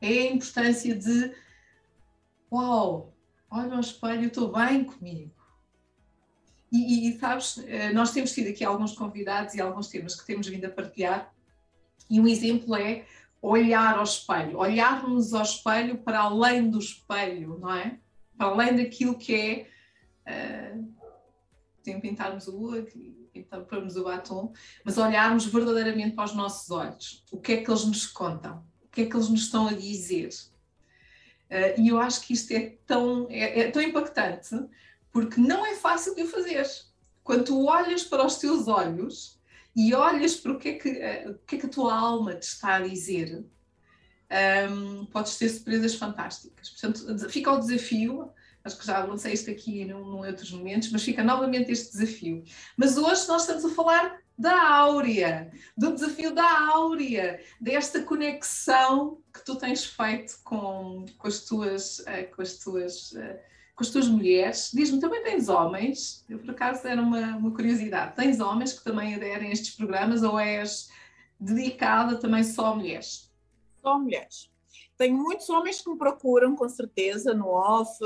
[0.00, 1.34] é a importância de
[2.50, 3.14] uau,
[3.50, 5.43] olha ao espelho, estou bem comigo.
[6.74, 10.48] E, e, sabes, eh, nós temos tido aqui alguns convidados e alguns temas que temos
[10.48, 11.32] vindo a partilhar,
[12.10, 13.06] e um exemplo é
[13.40, 18.00] olhar ao espelho, olharmos ao espelho para além do espelho, não é?
[18.36, 19.68] Para além daquilo que
[20.26, 20.94] é uh,
[21.84, 22.88] tem pintarmos o olho
[23.32, 24.52] e pormos o batom,
[24.84, 27.24] mas olharmos verdadeiramente para os nossos olhos.
[27.30, 28.64] O que é que eles nos contam?
[28.82, 30.30] O que é que eles nos estão a dizer?
[31.50, 34.56] Uh, e eu acho que isto é tão, é, é, tão impactante,
[35.14, 36.68] porque não é fácil de o fazer.
[37.22, 39.40] Quando tu olhas para os teus olhos
[39.74, 42.34] e olhas para o que é que, uh, o que, é que a tua alma
[42.34, 43.46] te está a dizer,
[44.72, 46.70] um, podes ter surpresas fantásticas.
[46.70, 48.28] Portanto, fica o desafio,
[48.64, 52.42] acho que já lancei isto aqui num, num outros momentos, mas fica novamente este desafio.
[52.76, 59.44] Mas hoje nós estamos a falar da Áurea, do desafio da Áurea, desta conexão que
[59.44, 64.08] tu tens feito com, com, as, tuas, eh, com, as, tuas, eh, com as tuas
[64.08, 64.70] mulheres.
[64.72, 66.24] Diz-me, também tens homens?
[66.28, 68.14] Eu, por acaso, era uma, uma curiosidade.
[68.14, 70.88] Tens homens que também aderem a estes programas ou és
[71.38, 73.30] dedicada também só a mulheres?
[73.82, 74.50] Só mulheres.
[74.96, 77.98] Tenho muitos homens que me procuram, com certeza, no off,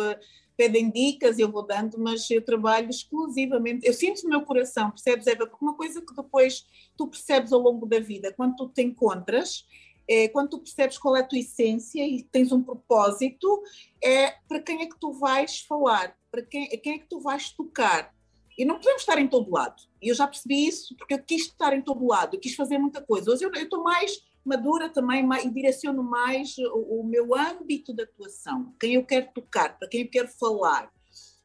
[0.56, 3.86] pedem dicas, eu vou dando, mas eu trabalho exclusivamente.
[3.86, 5.46] Eu sinto no meu coração, percebes, Eva?
[5.46, 9.66] Porque uma coisa que depois tu percebes ao longo da vida, quando tu te encontras,
[10.08, 13.62] é, quando tu percebes qual é a tua essência e tens um propósito,
[14.02, 17.50] é para quem é que tu vais falar, para quem, quem é que tu vais
[17.50, 18.14] tocar.
[18.56, 19.82] E não podemos estar em todo lado.
[20.02, 22.78] E eu já percebi isso porque eu quis estar em todo lado, eu quis fazer
[22.78, 23.30] muita coisa.
[23.30, 28.74] Hoje eu estou mais madura também e direciono mais o, o, meu âmbito de atuação,
[28.80, 30.90] quem eu quero tocar, para quem eu quero falar.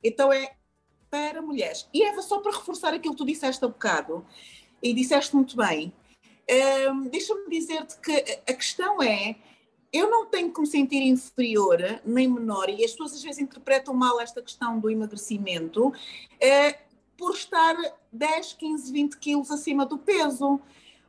[0.02, 0.56] Então é
[1.12, 1.88] para mulheres.
[1.94, 4.26] E Eva, só para reforçar aquilo que tu disseste há bocado,
[4.82, 5.94] e disseste muito bem,
[6.92, 8.12] hum, deixa-me dizer-te que
[8.48, 9.36] a questão é
[9.94, 13.94] eu não tenho que me sentir inferior nem menor, e as pessoas às vezes interpretam
[13.94, 15.94] mal esta questão do emagrecimento,
[16.40, 16.80] é,
[17.16, 17.76] por estar
[18.12, 20.60] 10, 15, 20 quilos acima do peso.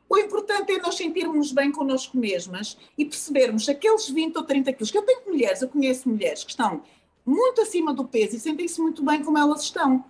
[0.07, 4.91] O importante é nós sentirmos bem connosco mesmas e percebermos aqueles 20 ou 30 quilos,
[4.91, 6.83] que eu tenho mulheres, eu conheço mulheres que estão
[7.25, 10.05] muito acima do peso e sentem-se muito bem como elas estão.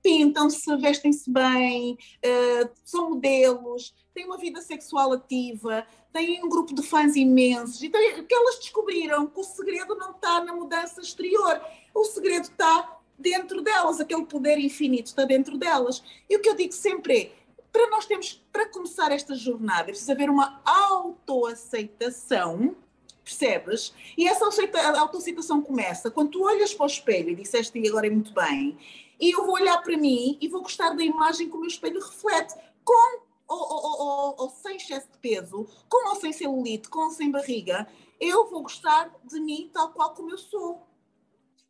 [0.00, 6.82] Pintam-se, vestem-se bem, uh, são modelos, têm uma vida sexual ativa, têm um grupo de
[6.82, 11.60] fãs imensos, e têm, que elas descobriram que o segredo não está na mudança exterior,
[11.94, 16.02] o segredo está dentro delas, aquele poder infinito está dentro delas.
[16.28, 17.32] E o que eu digo sempre é,
[17.72, 22.76] para nós temos, para começar esta jornada, precisa haver uma autoaceitação,
[23.24, 23.94] percebes?
[24.18, 28.10] E essa autoaceitação começa quando tu olhas para o espelho e disseste e agora é
[28.10, 28.76] muito bem,
[29.18, 32.00] e eu vou olhar para mim e vou gostar da imagem que o meu espelho
[32.00, 37.00] reflete, com ou, ou, ou, ou sem excesso de peso, com ou sem celulite, com
[37.00, 37.86] ou sem barriga,
[38.20, 40.86] eu vou gostar de mim tal qual como eu sou.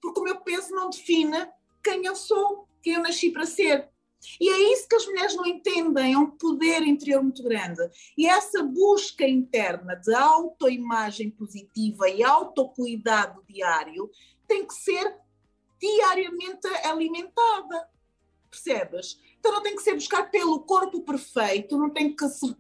[0.01, 1.49] Porque o meu peso não define
[1.83, 3.91] quem eu sou, quem eu nasci para ser.
[4.41, 7.83] E é isso que as mulheres não entendem, é um poder interior muito grande.
[8.17, 14.11] E essa busca interna de autoimagem positiva e autocuidado diário
[14.47, 15.17] tem que ser
[15.81, 17.89] diariamente alimentada.
[18.49, 19.19] Percebes?
[19.43, 22.57] Então não tem que ser buscar pelo corpo perfeito, não tem que se,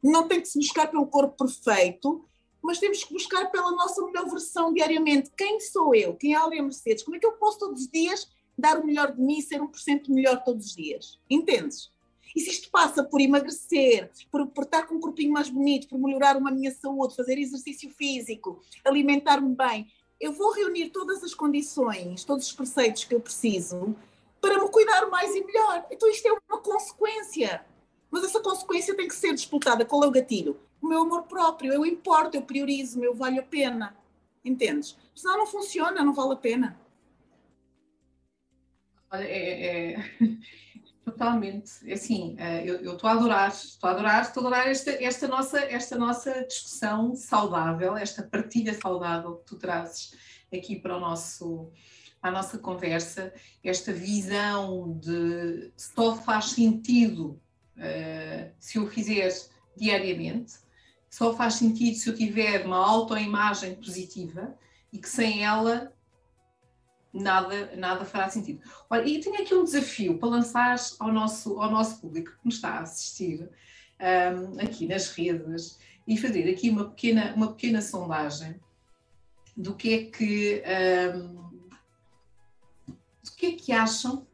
[0.00, 2.24] não tem que se buscar pelo corpo perfeito,
[2.62, 5.32] mas temos que buscar pela nossa melhor versão diariamente.
[5.36, 6.14] Quem sou eu?
[6.14, 7.02] Quem é a Aurea Mercedes?
[7.02, 9.66] Como é que eu posso todos os dias dar o melhor de mim ser um
[9.66, 11.18] por cento melhor todos os dias.
[11.28, 11.92] Entendes?
[12.36, 15.98] E se isto passa por emagrecer, por, por estar com um corpinho mais bonito, por
[15.98, 19.88] melhorar uma minha saúde, fazer exercício físico, alimentar-me bem,
[20.20, 23.96] eu vou reunir todas as condições, todos os preceitos que eu preciso
[24.44, 25.86] para me cuidar mais e melhor.
[25.90, 27.64] Então isto é uma consequência.
[28.10, 29.86] Mas essa consequência tem que ser disputada.
[29.86, 30.60] Qual é o gatilho?
[30.82, 31.72] O meu amor próprio.
[31.72, 33.96] Eu importo, eu priorizo, eu vale a pena.
[34.44, 34.98] Entendes?
[35.14, 36.78] Senão não funciona, não vale a pena.
[39.10, 39.96] Olha, é, é,
[41.04, 41.72] totalmente.
[41.88, 45.26] É assim, é, eu estou a adorar, estou a adorar, estou a adorar esta, esta,
[45.26, 50.14] nossa, esta nossa discussão saudável, esta partilha saudável que tu trazes
[50.52, 51.72] aqui para o nosso
[52.24, 53.32] a nossa conversa,
[53.62, 57.38] esta visão de só faz sentido
[57.76, 59.30] uh, se eu fizer
[59.76, 60.54] diariamente,
[61.10, 64.56] só faz sentido se eu tiver uma autoimagem positiva
[64.90, 65.92] e que sem ela
[67.12, 68.60] nada, nada fará sentido.
[68.88, 72.54] Olha, e tenho aqui um desafio para lançar ao nosso, ao nosso público que nos
[72.54, 73.48] está a assistir
[74.00, 78.58] um, aqui nas redes e fazer aqui uma pequena, uma pequena sondagem
[79.56, 80.62] do que é que
[81.14, 81.43] um,
[83.24, 84.26] do que é que acham,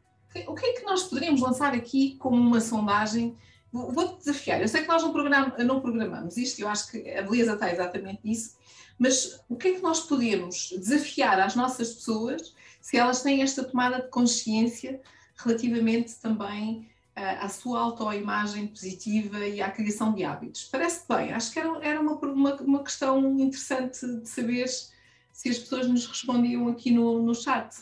[0.47, 3.37] o que é que nós poderíamos lançar aqui como uma sondagem
[3.71, 7.21] Vou-te desafiar, eu sei que nós não, program, não programamos isto, eu acho que a
[7.21, 8.57] beleza está exatamente nisso,
[8.99, 13.63] mas o que é que nós podemos desafiar às nossas pessoas se elas têm esta
[13.63, 15.01] tomada de consciência
[15.37, 20.67] relativamente também uh, à sua autoimagem positiva e à criação de hábitos.
[20.69, 25.57] Parece bem, acho que era, era uma, uma, uma, questão interessante de saber se as
[25.57, 27.73] pessoas nos respondiam aqui no, no chat.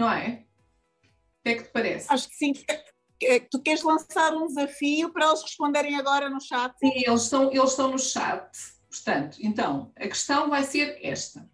[0.00, 0.46] Não é?
[1.02, 2.06] O que é que te parece?
[2.10, 2.52] Acho que sim.
[3.22, 6.74] É tu queres lançar um desafio para eles responderem agora no chat?
[6.78, 8.50] Sim, eles estão, eles estão no chat.
[8.88, 11.46] Portanto, então, a questão vai ser esta.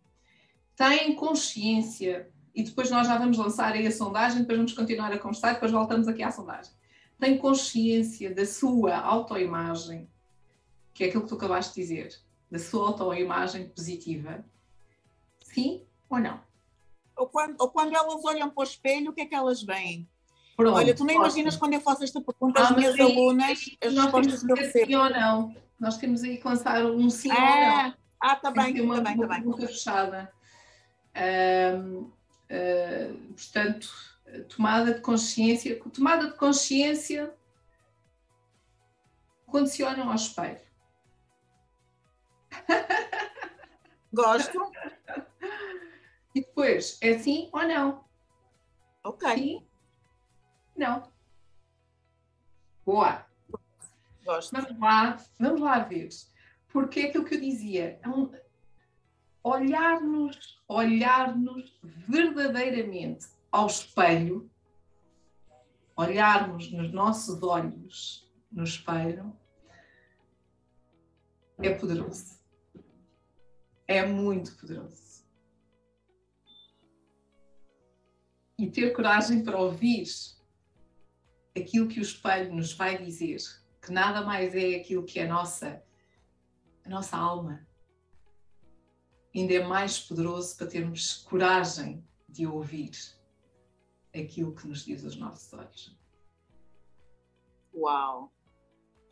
[0.76, 5.18] Tem consciência, e depois nós já vamos lançar aí a sondagem, depois vamos continuar a
[5.18, 6.72] conversar, depois voltamos aqui à sondagem.
[7.18, 10.08] Tem consciência da sua autoimagem,
[10.94, 12.16] que é aquilo que tu acabaste de dizer,
[12.48, 14.44] da sua autoimagem positiva?
[15.42, 16.40] Sim ou não?
[17.16, 20.08] Ou quando, ou quando elas olham para o espelho, o que é que elas veem?
[20.56, 23.94] Pronto, Olha, tu nem imaginas quando eu faço esta pergunta às ah, minhas alunas, as
[23.94, 24.86] respostas que eu recebo.
[24.86, 25.54] Sim ou não?
[25.78, 27.94] Nós temos aí que lançar um sim ou não.
[28.22, 29.42] Ah, está bem, está bem, está bem.
[29.42, 30.32] Boca fechada.
[31.14, 32.10] uh,
[33.34, 33.88] portanto,
[34.48, 35.78] tomada de consciência.
[35.92, 37.34] Tomada de consciência
[39.84, 40.60] olham ao espelho.
[44.12, 44.58] Gosto.
[46.36, 48.04] E depois, é sim ou não?
[49.02, 49.26] Ok.
[49.34, 49.66] Sim?
[50.76, 51.10] Não.
[52.84, 53.26] Boa.
[54.22, 54.52] Gosto.
[54.52, 56.10] Vamos lá, vamos lá ver.
[56.68, 58.30] Porque é aquilo que eu dizia, é um,
[59.42, 64.50] olhar-nos, olhar-nos verdadeiramente ao espelho,
[65.96, 69.34] olharmos nos nossos olhos no espelho,
[71.62, 72.38] é poderoso.
[73.88, 75.05] É muito poderoso.
[78.58, 80.06] E ter coragem para ouvir
[81.56, 83.38] aquilo que o espelho nos vai dizer,
[83.82, 85.82] que nada mais é aquilo que é a nossa,
[86.84, 87.66] a nossa alma.
[89.34, 92.92] Ainda é mais poderoso para termos coragem de ouvir
[94.14, 95.98] aquilo que nos diz os nossos olhos.
[97.74, 98.32] Uau!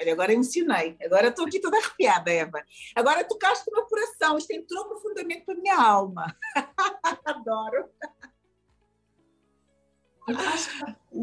[0.00, 0.96] Olha, agora emocionei.
[1.04, 2.64] Agora estou aqui toda arrepiada, Eva.
[2.94, 4.36] Agora tocaste no meu coração.
[4.36, 6.36] Isto entrou profundamente para a minha alma.
[7.24, 7.90] Adoro.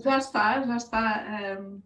[0.04, 1.60] Já está, já está.
[1.60, 1.82] Um,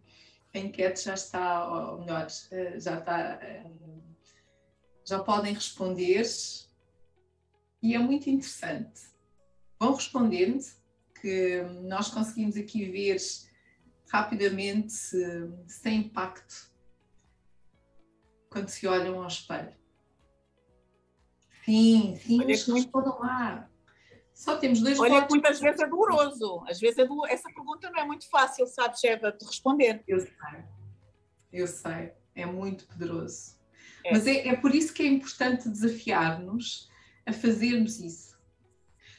[0.54, 3.40] a enquete já está, ou melhor, eh, já está.
[3.64, 4.00] Um,
[5.04, 6.24] já podem responder.
[7.82, 9.02] E é muito interessante.
[9.78, 10.64] Vão respondendo,
[11.20, 13.16] que nós conseguimos aqui ver
[14.08, 14.94] rapidamente
[15.66, 16.70] sem impacto
[18.50, 19.74] quando se olham ao espelho.
[21.64, 23.68] Sim, sim, Olha que respondam lá.
[24.36, 26.62] Só temos dois Olha que muitas vezes é doloroso.
[26.68, 27.26] Às vezes é do...
[27.26, 30.04] essa pergunta não é muito fácil, sabes, Eva, de responder.
[30.06, 30.64] Eu sei.
[31.50, 32.12] Eu sei.
[32.34, 33.56] É muito poderoso.
[34.04, 34.12] É.
[34.12, 36.90] Mas é, é por isso que é importante desafiar-nos
[37.24, 38.36] a fazermos isso.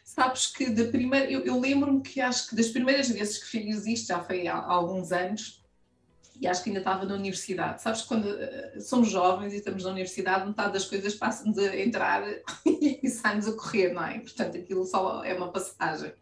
[0.06, 3.88] Sabes que da primeira, eu, eu lembro-me que acho que das primeiras vezes que fiz
[3.88, 5.66] isto, já foi há, há alguns anos,
[6.40, 7.82] e acho que ainda estava na universidade.
[7.82, 12.24] Sabes quando uh, somos jovens e estamos na universidade, metade das coisas passam-nos a entrar
[12.66, 14.20] e saem-nos a correr, não é?
[14.20, 16.14] Portanto, aquilo só é uma passagem.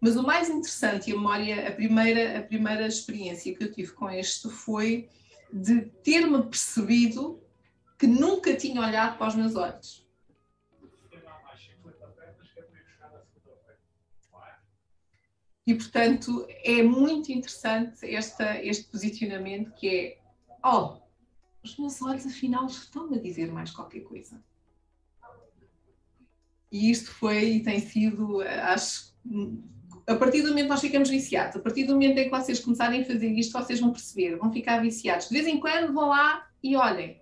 [0.00, 3.92] Mas o mais interessante e a memória, a primeira, a primeira experiência que eu tive
[3.92, 5.08] com isto foi
[5.52, 7.42] de ter-me percebido
[7.98, 10.05] que nunca tinha olhado para os meus olhos.
[15.66, 20.18] E, portanto, é muito interessante esta, este posicionamento que é,
[20.64, 20.98] oh,
[21.62, 24.40] os meus olhos afinal estão a dizer mais qualquer coisa.
[26.70, 29.12] E isto foi e tem sido, acho,
[30.06, 32.60] a partir do momento que nós ficamos viciados, a partir do momento em que vocês
[32.60, 35.28] começarem a fazer isto, vocês vão perceber, vão ficar viciados.
[35.28, 37.20] De vez em quando vão lá e olhem,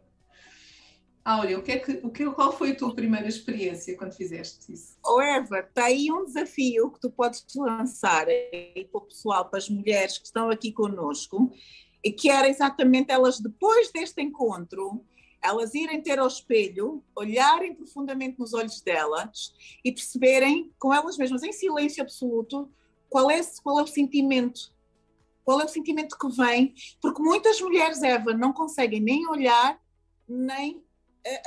[1.25, 4.71] Áurea, o que é que, o que, qual foi a tua primeira experiência quando fizeste
[4.71, 4.95] isso?
[5.03, 9.59] Oh Eva, está aí um desafio que tu podes lançar aí para o pessoal, para
[9.59, 11.51] as mulheres que estão aqui conosco,
[12.05, 15.03] e que era exatamente elas, depois deste encontro,
[15.43, 21.43] elas irem ter ao espelho, olharem profundamente nos olhos delas e perceberem com elas mesmas,
[21.43, 22.71] em silêncio absoluto,
[23.09, 24.75] qual é, qual é o sentimento.
[25.43, 26.75] Qual é o sentimento que vem?
[27.01, 29.79] Porque muitas mulheres, Eva, não conseguem nem olhar,
[30.27, 30.83] nem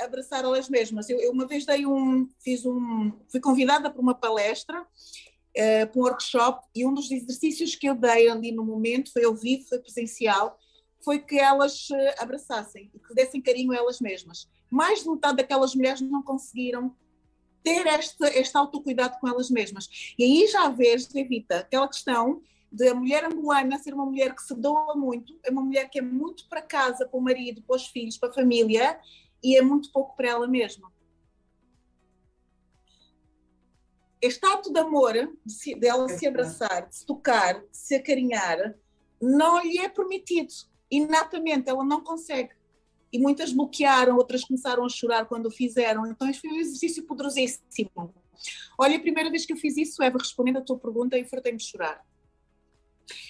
[0.00, 1.08] abraçar elas mesmas.
[1.08, 6.00] Eu, eu, uma vez dei um, fiz um, fui convidada para uma palestra, uh, para
[6.00, 9.68] um workshop, e um dos exercícios que eu dei ali no momento, foi ao vivo,
[9.68, 10.58] foi presencial,
[11.04, 14.48] foi que elas uh, abraçassem e que dessem carinho a elas mesmas.
[14.70, 16.94] Mais de metade daquelas mulheres não conseguiram
[17.62, 20.14] ter este, este autocuidado com elas mesmas.
[20.18, 24.42] E aí já vês, Evita, aquela questão de a mulher angolana ser uma mulher que
[24.42, 27.76] se doa muito, é uma mulher que é muito para casa, para o marido, para
[27.76, 29.00] os filhos, para a família,
[29.42, 30.92] e é muito pouco para ela mesma.
[34.20, 35.14] Este ato de amor,
[35.44, 38.74] de, se, de se abraçar, de se tocar, de se acarinhar,
[39.20, 40.52] não lhe é permitido.
[40.90, 42.50] Inatamente, ela não consegue.
[43.12, 46.06] E muitas bloquearam, outras começaram a chorar quando o fizeram.
[46.06, 48.12] Então, este foi um exercício poderosíssimo.
[48.76, 51.60] Olha, a primeira vez que eu fiz isso, Eva, respondendo a tua pergunta, eu fartei-me
[51.60, 52.04] chorar.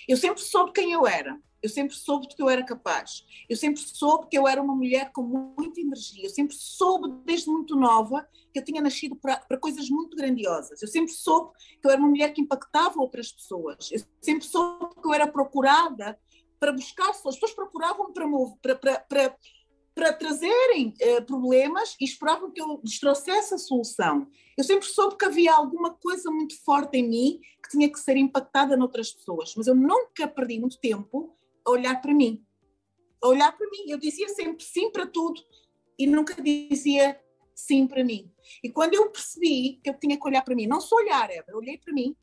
[0.08, 1.38] Eu sempre soube quem eu era.
[1.60, 3.24] Eu sempre soube que eu era capaz.
[3.48, 6.24] Eu sempre soube que eu era uma mulher com muita energia.
[6.24, 10.80] Eu sempre soube, desde muito nova, que eu tinha nascido para, para coisas muito grandiosas.
[10.80, 13.90] Eu sempre soube que eu era uma mulher que impactava outras pessoas.
[13.90, 16.18] Eu sempre soube que eu era procurada
[16.60, 17.34] para buscar pessoas.
[17.34, 18.26] As pessoas procuravam para,
[18.62, 19.36] para, para, para,
[19.98, 24.28] para trazerem uh, problemas e esperavam que eu lhes trouxesse a solução.
[24.56, 28.16] Eu sempre soube que havia alguma coisa muito forte em mim que tinha que ser
[28.16, 31.34] impactada noutras pessoas, mas eu nunca perdi muito tempo
[31.66, 32.46] a olhar para mim.
[33.20, 33.90] A olhar para mim.
[33.90, 35.42] Eu dizia sempre sim para tudo
[35.98, 37.20] e nunca dizia
[37.52, 38.32] sim para mim.
[38.62, 41.56] E quando eu percebi que eu tinha que olhar para mim, não só olhar, eu
[41.56, 42.14] olhei para mim,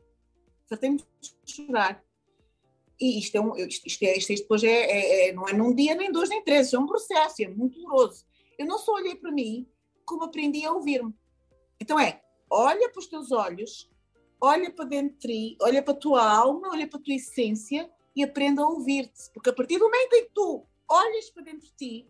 [0.66, 2.02] tratei-me de chorar.
[3.00, 5.74] E isto, é um, isto, isto, é, isto, depois é, é, é, não é num
[5.74, 8.26] dia, nem dois, nem três, é um processo, é muito doloroso.
[8.58, 9.68] Eu não só olhei para mim,
[10.06, 11.14] como aprendi a ouvir-me.
[11.80, 13.92] Então é, olha para os teus olhos,
[14.40, 17.92] olha para dentro de ti, olha para a tua alma, olha para a tua essência
[18.16, 19.30] e aprenda a ouvir-te.
[19.34, 22.08] Porque a partir do momento em que tu olhas para dentro de ti,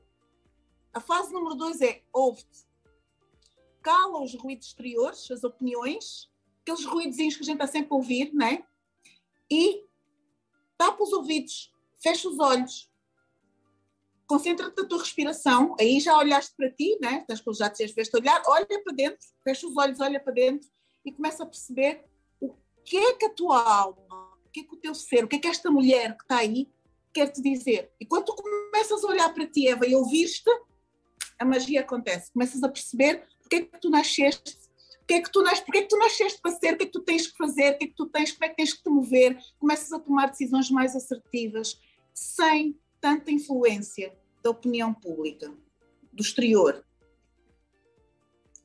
[0.93, 2.65] a fase número dois é ouve-te.
[3.81, 6.31] Cala os ruídos exteriores, as opiniões,
[6.61, 8.65] aqueles ruídozinhos que a gente está sempre a ouvir, né?
[9.49, 9.83] E
[10.78, 12.89] tapa os ouvidos, fecha os olhos,
[14.28, 17.26] concentra-te na tua respiração, aí já olhaste para ti, né?
[17.57, 20.69] já te fez olhar, olha para dentro, fecha os olhos, olha para dentro
[21.05, 22.03] e começa a perceber
[22.41, 22.53] o
[22.84, 25.39] que é que a tua alma que é que o teu ser, o que é
[25.39, 26.69] que esta mulher que está aí
[27.13, 27.91] quer te dizer?
[27.99, 30.49] E quando tu começas a olhar para ti, Eva, e ouvir-te,
[31.38, 32.32] a magia acontece.
[32.32, 34.57] Começas a perceber porque é que tu nasceste,
[35.05, 36.87] porque é que tu, nasceste, porque é que tu nasceste para ser, o que é
[36.87, 38.73] que tu tens que fazer, o que é que tu tens, como é que tens
[38.73, 41.79] que te mover, começas a tomar decisões mais assertivas,
[42.13, 45.53] sem tanta influência da opinião pública,
[46.11, 46.83] do exterior.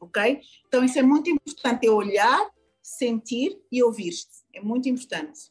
[0.00, 0.40] Ok?
[0.66, 2.50] Então isso é muito importante, é olhar,
[2.82, 4.40] sentir e ouvir-te.
[4.54, 5.50] É muito importante.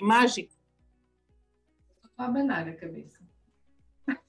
[0.00, 0.54] mágico.
[2.04, 3.17] Estou a abanar a cabeça.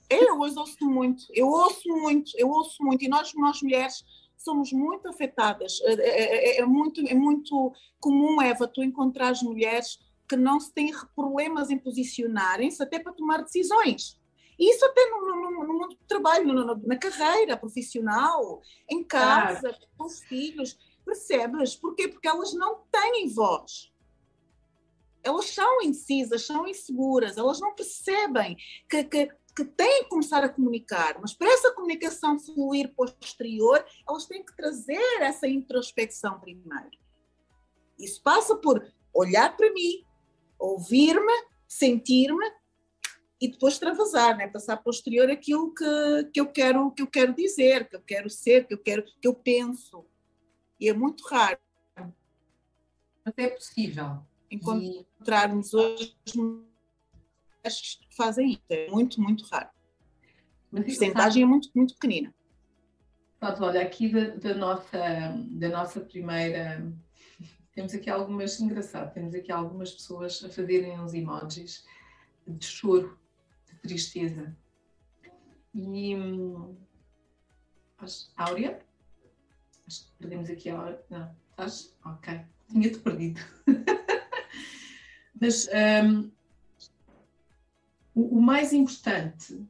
[0.09, 4.03] Eu hoje ouço muito, eu ouço muito, eu ouço muito, e nós, nós mulheres,
[4.35, 5.79] somos muito afetadas.
[5.83, 10.73] É, é, é, é muito, é muito comum, Eva, tu encontrar mulheres que não se
[10.73, 14.19] têm problemas em posicionarem-se até para tomar decisões.
[14.57, 19.75] E isso até no, no, no mundo do trabalho, no, na carreira profissional, em casa,
[19.97, 20.77] com os filhos.
[21.05, 21.75] Percebes?
[21.75, 22.07] Porquê?
[22.07, 23.91] Porque elas não têm voz
[25.23, 28.57] elas são incisas, são inseguras, elas não percebem
[28.89, 29.29] que, que,
[29.59, 34.55] que têm que começar a comunicar, mas para essa comunicação fluir posterior, elas têm que
[34.55, 36.91] trazer essa introspecção primeiro.
[37.99, 38.81] Isso passa por
[39.13, 40.05] olhar para mim,
[40.57, 42.45] ouvir-me, sentir-me
[43.41, 44.47] e depois travasar, né?
[44.47, 48.65] passar posterior aquilo que, que, eu quero, que eu quero dizer, que eu quero ser,
[48.65, 50.05] que eu quero, que eu penso.
[50.79, 51.59] E é muito raro.
[51.97, 56.15] Mas é possível encontrarmos hoje
[57.75, 58.61] que fazem isso.
[58.69, 59.69] É muito, muito raro.
[60.73, 62.33] a porcentagem é muito, muito pequenina.
[63.39, 64.97] Pronto, olha, aqui da, da, nossa,
[65.51, 66.85] da nossa primeira.
[67.73, 71.85] Temos aqui algumas, engraçado, temos aqui algumas pessoas a fazerem uns emojis
[72.45, 73.17] de choro,
[73.65, 74.55] de tristeza.
[75.73, 76.15] E.
[78.35, 78.79] Áurea?
[79.87, 81.05] Acho que perdemos aqui a hora.
[81.09, 81.97] Não, estás?
[82.05, 82.41] Ok.
[82.69, 83.41] Tinha-te perdido.
[85.39, 85.67] Mas
[86.03, 86.29] um,
[88.19, 89.65] o, o, mais importante,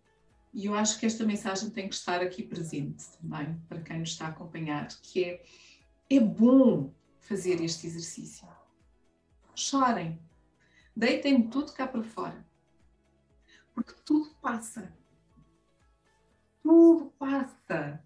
[0.52, 4.10] e eu acho que esta mensagem tem que estar aqui presente também, para quem nos
[4.10, 5.44] está a acompanhar, que é,
[6.10, 8.48] é bom fazer este exercício.
[9.54, 10.20] Chorem,
[10.96, 12.44] deitem tudo cá para fora,
[13.76, 14.92] porque tudo passa.
[16.64, 18.04] Tudo passa.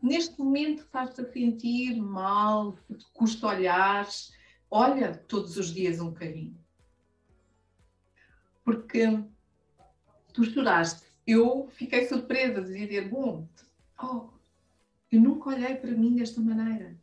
[0.00, 4.08] Neste momento estás-te a sentir mal, te custa olhar,
[4.70, 6.58] olha todos os dias um bocadinho.
[8.64, 9.22] Porque
[10.34, 11.02] tu choraste.
[11.26, 13.48] Eu fiquei surpresa de dizer, bom,
[14.02, 14.28] oh,
[15.10, 16.94] eu nunca olhei para mim desta maneira.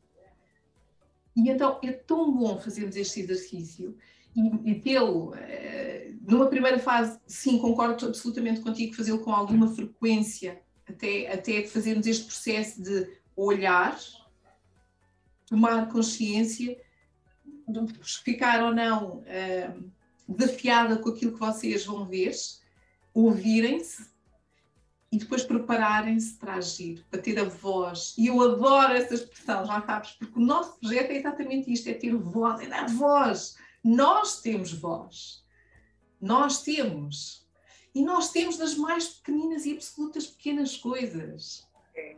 [1.35, 3.97] E então é tão bom fazermos este exercício
[4.35, 5.33] e, e tê-lo.
[5.35, 12.05] Eh, numa primeira fase, sim, concordo absolutamente contigo, fazê-lo com alguma frequência, até, até fazermos
[12.05, 13.97] este processo de olhar,
[15.47, 16.77] tomar consciência
[18.23, 19.91] ficar ou não uh,
[20.27, 22.33] desafiada com aquilo que vocês vão ver,
[23.13, 24.09] ouvirem-se
[25.11, 28.15] e depois prepararem-se para agir, para ter a voz.
[28.17, 31.93] E eu adoro essa expressão, já sabes, porque o nosso projeto é exatamente isto: é
[31.93, 33.57] ter voz, é dar voz.
[33.83, 35.43] Nós temos voz.
[36.19, 37.45] Nós temos.
[37.93, 41.67] E nós temos das mais pequeninas e absolutas pequenas coisas.
[41.93, 42.15] É,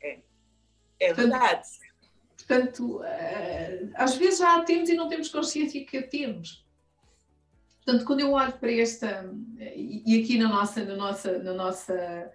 [0.00, 0.20] é.
[1.00, 1.68] É verdade.
[2.36, 3.00] Portanto,
[3.94, 6.64] às vezes já a temos e não temos consciência que a temos.
[7.88, 12.30] Portanto, quando eu olho para esta, e aqui na nossa, na nossa, na nossa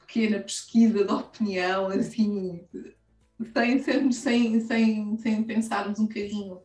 [0.00, 2.66] pequena pesquisa de opinião, assim,
[3.54, 6.60] sem, sem, sem, sem pensarmos um bocadinho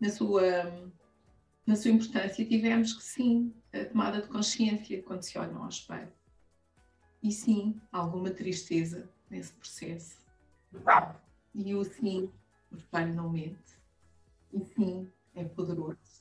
[0.00, 0.42] na sua,
[1.64, 6.12] na sua importância, tivemos que sim, a tomada de consciência quando se olham ao espelho.
[7.22, 10.16] E sim, alguma tristeza nesse processo.
[11.54, 12.28] E o sim,
[12.72, 13.78] o espelho não mente.
[14.52, 16.11] E sim, é poderoso.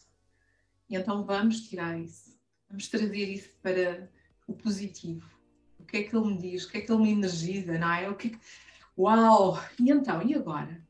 [0.92, 2.38] E então vamos tirar isso.
[2.70, 4.12] Vamos trazer isso para
[4.46, 5.26] o positivo.
[5.80, 6.66] O que é que ele me diz?
[6.66, 7.78] O que é que ele me energiza?
[7.80, 8.10] Não é?
[8.10, 8.40] O que, é que
[8.98, 9.58] Uau!
[9.80, 10.86] E então, e agora?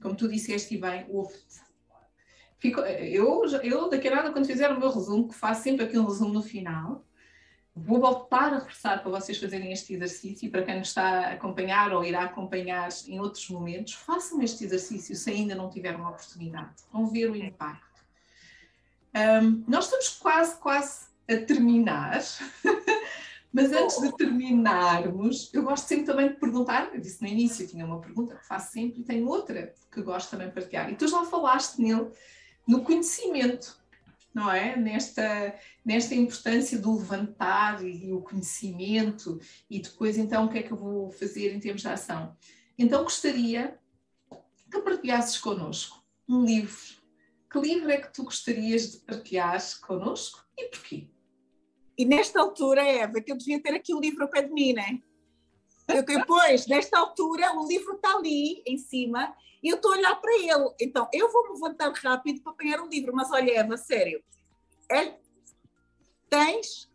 [0.00, 1.60] Como tu disseste bem, ouve-te.
[3.00, 6.32] Eu, eu, daqui a nada, quando fizer o meu resumo, que faço sempre aquele resumo
[6.32, 7.04] no final,
[7.74, 11.32] vou voltar a reforçar para vocês fazerem este exercício e para quem nos está a
[11.32, 16.10] acompanhar ou irá acompanhar em outros momentos, façam este exercício se ainda não tiveram uma
[16.10, 16.84] oportunidade.
[16.92, 17.91] Vão ver o impacto.
[19.14, 22.22] Um, nós estamos quase, quase a terminar.
[23.52, 27.84] Mas antes de terminarmos, eu gosto sempre também de perguntar, eu disse no início, tinha
[27.84, 30.90] uma pergunta que faço sempre e tenho outra que gosto também de partilhar.
[30.90, 32.08] E tu já falaste nele,
[32.66, 33.78] no conhecimento,
[34.32, 34.74] não é?
[34.74, 35.54] Nesta,
[35.84, 39.38] nesta importância do levantar e, e o conhecimento
[39.68, 42.34] e depois então o que é que eu vou fazer em termos de ação.
[42.78, 43.78] Então gostaria
[44.70, 47.01] que partilhasses connosco um livro.
[47.52, 51.06] Que livro é que tu gostarias de partilhar connosco e porquê?
[51.98, 54.72] E nesta altura, Eva, que eu devia ter aqui o livro ao pé de mim,
[54.72, 54.98] né?
[55.86, 60.16] Eu, depois, nesta altura, o livro está ali em cima e eu estou a olhar
[60.16, 60.74] para ele.
[60.80, 63.14] Então, eu vou me levantar rápido para apanhar o livro.
[63.14, 64.22] Mas olha, Eva, sério,
[64.90, 65.14] é...
[66.30, 66.90] tens.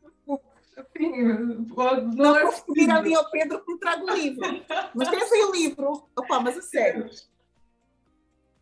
[0.96, 4.42] Sim, pode, não, não é posso pedir ali ao Pedro que me traga o livro.
[4.96, 6.10] Mas tens aí o livro.
[6.16, 7.10] Opa, mas a sério.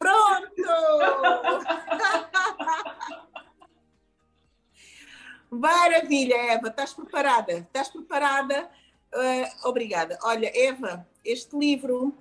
[0.06, 0.62] Pronto!
[5.49, 7.53] Maravilha, Eva, estás preparada?
[7.53, 8.70] Estás preparada?
[9.12, 10.20] Uh, obrigada.
[10.22, 12.16] Olha, Eva, este livro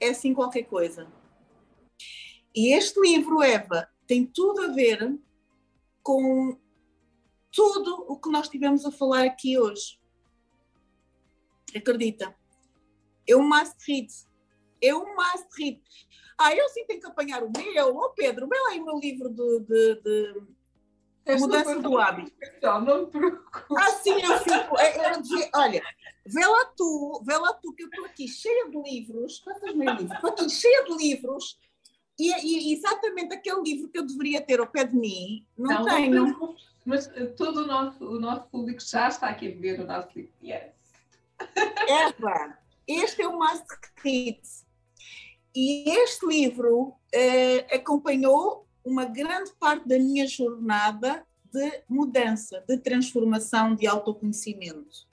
[0.00, 1.06] é assim qualquer coisa.
[2.54, 5.18] E este livro, Eva, tem tudo a ver
[6.02, 6.58] com
[7.52, 10.00] tudo o que nós tivemos a falar aqui hoje.
[11.76, 12.34] Acredita?
[13.28, 14.08] É um must read.
[14.82, 15.82] É um must read.
[16.38, 17.96] Ah, eu sim tenho que apanhar o meu.
[17.96, 20.42] Oh, Pedro, vê lá aí o meu livro de, de, de
[21.26, 22.32] esta mudança do hábito.
[22.62, 23.84] Não me preocupes.
[23.84, 24.78] Assim eu fico.
[24.78, 25.82] É, eu dizia, olha,
[26.24, 29.40] vê lá tu, vê lá tu, que eu estou aqui cheia de livros.
[29.40, 30.12] Quantos mil livros?
[30.12, 31.58] Estou aqui cheia de livros.
[32.18, 35.84] E, e, exatamente aquele livro que eu deveria ter ao pé de mim, não, não
[35.84, 36.26] tenho.
[36.26, 39.86] Não, mas eh, todo o nosso, o nosso público já está aqui a ver o
[39.86, 40.32] nosso livro.
[40.42, 40.72] Yes.
[41.88, 42.58] É, pá.
[42.88, 43.66] Este é o Must
[44.02, 44.40] Read.
[45.56, 53.74] E este livro eh, acompanhou uma grande parte da minha jornada de mudança, de transformação,
[53.74, 55.08] de autoconhecimento.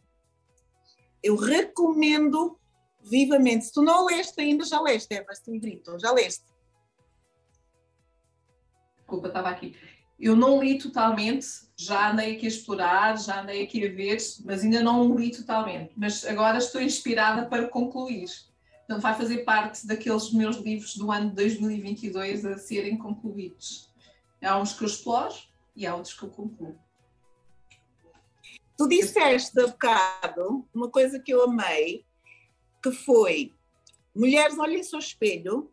[1.23, 2.59] Eu recomendo
[3.01, 3.65] vivamente.
[3.65, 6.43] Se tu não leste ainda, já leste, Eva, este livrito, já leste?
[8.97, 9.77] Desculpa, estava aqui.
[10.19, 14.61] Eu não li totalmente, já andei aqui a explorar, já andei aqui a ver, mas
[14.61, 15.93] ainda não li totalmente.
[15.95, 18.27] Mas agora estou inspirada para concluir.
[18.84, 23.89] Então vai fazer parte daqueles meus livros do ano de 2022 a serem concluídos.
[24.41, 25.34] Há uns que eu exploro
[25.75, 26.77] e há outros que eu concluo.
[28.77, 32.05] Tu disseste há bocado uma coisa que eu amei,
[32.81, 33.53] que foi
[34.13, 35.71] mulheres olhem-se ao espelho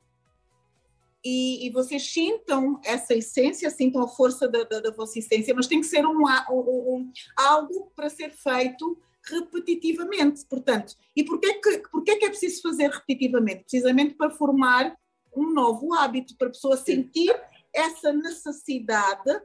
[1.22, 5.66] e, e, vocês sintam essa essência, sintam a força da, da, da vossa essência, mas
[5.66, 8.98] tem que ser um, um, um, algo para ser feito
[9.30, 10.44] repetitivamente.
[10.46, 13.62] Portanto, e porquê que, porquê que é preciso fazer repetitivamente?
[13.62, 14.96] Precisamente para formar
[15.34, 17.34] um novo hábito, para a pessoa sentir
[17.72, 19.42] essa necessidade,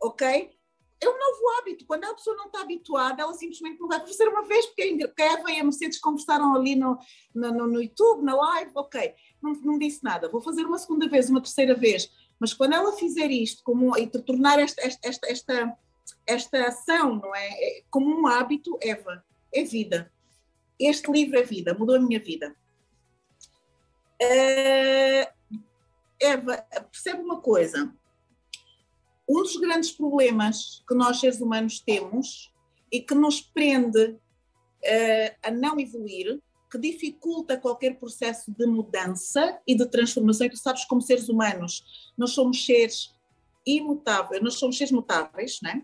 [0.00, 0.50] ok?
[1.00, 1.84] É um novo hábito.
[1.86, 5.24] Quando a pessoa não está habituada, ela simplesmente não vai fazer uma vez, porque a
[5.24, 6.98] Eva e a Mercedes conversaram ali no,
[7.34, 9.12] no, no YouTube, na live, ok,
[9.42, 10.28] não, não disse nada.
[10.28, 12.10] Vou fazer uma segunda vez, uma terceira vez.
[12.38, 15.78] Mas quando ela fizer isto como, e tornar esta, esta, esta esta
[16.66, 17.48] ação, não é?
[17.48, 17.82] é?
[17.90, 20.12] Como um hábito, Eva, é vida.
[20.78, 22.54] Este livro é vida, mudou a minha vida.
[24.20, 25.26] Uh,
[26.20, 27.94] Eva, percebe uma coisa.
[29.28, 32.52] Um dos grandes problemas que nós seres humanos temos
[32.90, 36.40] e que nos prende uh, a não evoluir,
[36.70, 40.46] que dificulta qualquer processo de mudança e de transformação.
[40.46, 43.14] E tu sabes, como seres humanos, nós somos seres
[43.64, 45.82] imutáveis, nós somos seres mutáveis, não é?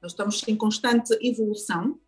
[0.00, 1.98] Nós estamos em constante evolução,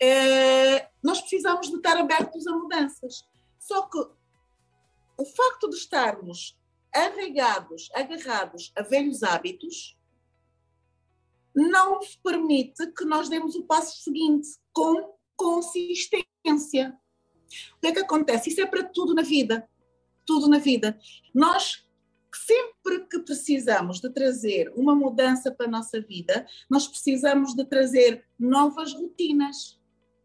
[0.00, 3.24] é, nós precisamos de estar abertos a mudanças.
[3.58, 3.98] Só que
[5.18, 6.56] o facto de estarmos
[6.94, 9.96] arraigados, agarrados a velhos hábitos,
[11.54, 16.96] não permite que nós demos o passo seguinte com consistência.
[17.76, 18.50] O que é que acontece?
[18.50, 19.68] Isso é para tudo na vida.
[20.24, 20.98] Tudo na vida.
[21.34, 21.87] Nós,
[22.36, 28.24] sempre que precisamos de trazer uma mudança para a nossa vida, nós precisamos de trazer
[28.38, 29.78] novas rotinas.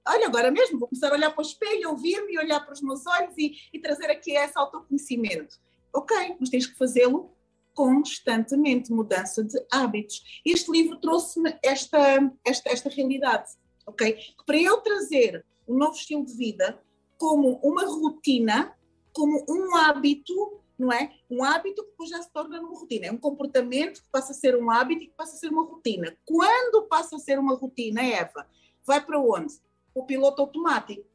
[0.08, 3.06] Olha, agora mesmo vou começar a olhar para o espelho, ouvir-me, olhar para os meus
[3.08, 5.58] olhos e, e trazer aqui esse autoconhecimento.
[5.94, 7.32] Ok, mas tens que fazê-lo
[7.74, 10.42] constantemente, mudança de hábitos.
[10.46, 12.00] Este livro trouxe-me esta,
[12.46, 13.52] esta, esta realidade,
[13.86, 14.18] ok?
[14.46, 16.80] Para eu trazer um novo estilo de vida
[17.18, 18.76] como uma rotina,
[19.14, 21.14] como um hábito, não é?
[21.30, 23.08] Um hábito que já se torna uma rotina.
[23.08, 25.64] É um comportamento que passa a ser um hábito e que passa a ser uma
[25.64, 26.16] rotina.
[26.26, 28.48] Quando passa a ser uma rotina, Eva,
[28.86, 29.54] vai para onde?
[29.94, 31.06] O piloto automático.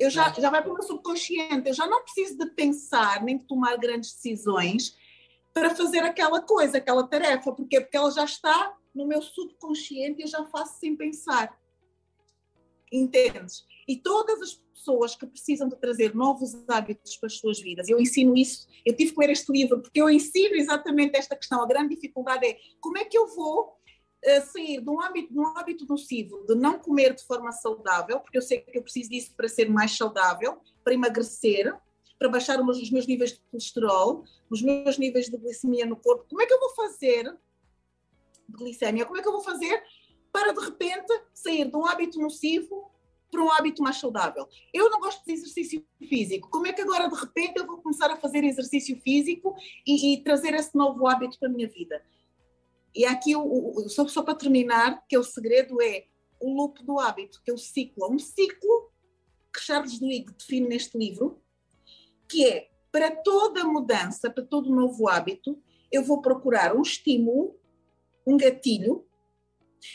[0.00, 1.68] Eu já, já vai para o meu subconsciente.
[1.68, 4.96] Eu já não preciso de pensar nem de tomar grandes decisões
[5.52, 7.52] para fazer aquela coisa, aquela tarefa.
[7.52, 7.80] Porquê?
[7.80, 11.56] Porque ela já está no meu subconsciente e eu já faço sem pensar.
[12.90, 13.64] Entendes?
[13.86, 17.98] E todas as pessoas que precisam de trazer novos hábitos para as suas vidas, eu
[17.98, 21.62] ensino isso, eu tive que ler este livro, porque eu ensino exatamente esta questão.
[21.62, 23.68] A grande dificuldade é como é que eu vou
[24.24, 28.20] uh, sair de um hábito, de um hábito nocivo, de não comer de forma saudável,
[28.20, 31.74] porque eu sei que eu preciso disso para ser mais saudável, para emagrecer,
[32.18, 36.26] para baixar os meus níveis de colesterol, os meus níveis de glicemia no corpo.
[36.28, 37.24] Como é que eu vou fazer,
[38.48, 39.82] de glicemia, como é que eu vou fazer
[40.32, 42.90] para de repente sair de um hábito nocivo
[43.34, 44.48] para um hábito mais saudável?
[44.72, 46.48] Eu não gosto de exercício físico.
[46.48, 50.22] Como é que agora de repente eu vou começar a fazer exercício físico e, e
[50.22, 52.00] trazer esse novo hábito para a minha vida?
[52.94, 56.04] E aqui, o, o, só, só para terminar, que é o segredo é
[56.40, 58.08] o loop do hábito, que é o ciclo.
[58.08, 58.92] Um ciclo
[59.52, 61.42] que Charles Duhigg define neste livro,
[62.28, 65.60] que é para toda mudança, para todo novo hábito,
[65.90, 67.58] eu vou procurar um estímulo,
[68.24, 69.04] um gatilho.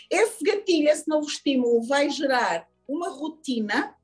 [0.10, 3.96] Esse gatilho, esse novo estímulo, vai gerar uma rotina,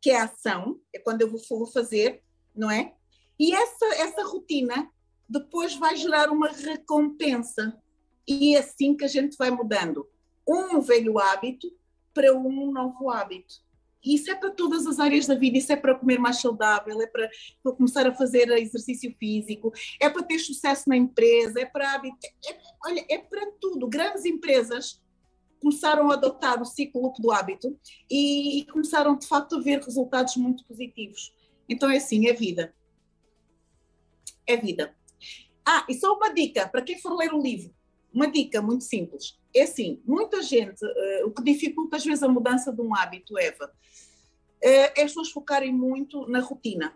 [0.00, 2.22] que é a ação, é quando eu vou fazer,
[2.54, 2.94] não é?
[3.38, 4.90] E essa, essa rotina
[5.26, 7.80] depois vai gerar uma recompensa.
[8.28, 10.06] E é assim que a gente vai mudando
[10.46, 11.72] um velho hábito
[12.12, 13.54] para um novo hábito.
[14.04, 17.00] E isso é para todas as áreas da vida, isso é para comer mais saudável,
[17.00, 17.30] é para,
[17.62, 22.58] para começar a fazer exercício físico, é para ter sucesso na empresa, é para é,
[22.84, 23.88] olha, é para tudo.
[23.88, 25.00] Grandes empresas
[25.60, 27.78] começaram a adotar o ciclo do hábito
[28.10, 31.34] e, e começaram de facto a ver resultados muito positivos.
[31.68, 32.74] Então é assim, é vida.
[34.46, 34.94] É vida.
[35.64, 37.72] Ah, e só uma dica para quem for ler o livro.
[38.12, 39.38] Uma dica muito simples.
[39.54, 43.38] É assim, muita gente, uh, o que dificulta às vezes a mudança de um hábito,
[43.38, 43.70] Eva, uh,
[44.62, 46.92] é as pessoas focarem muito na rotina.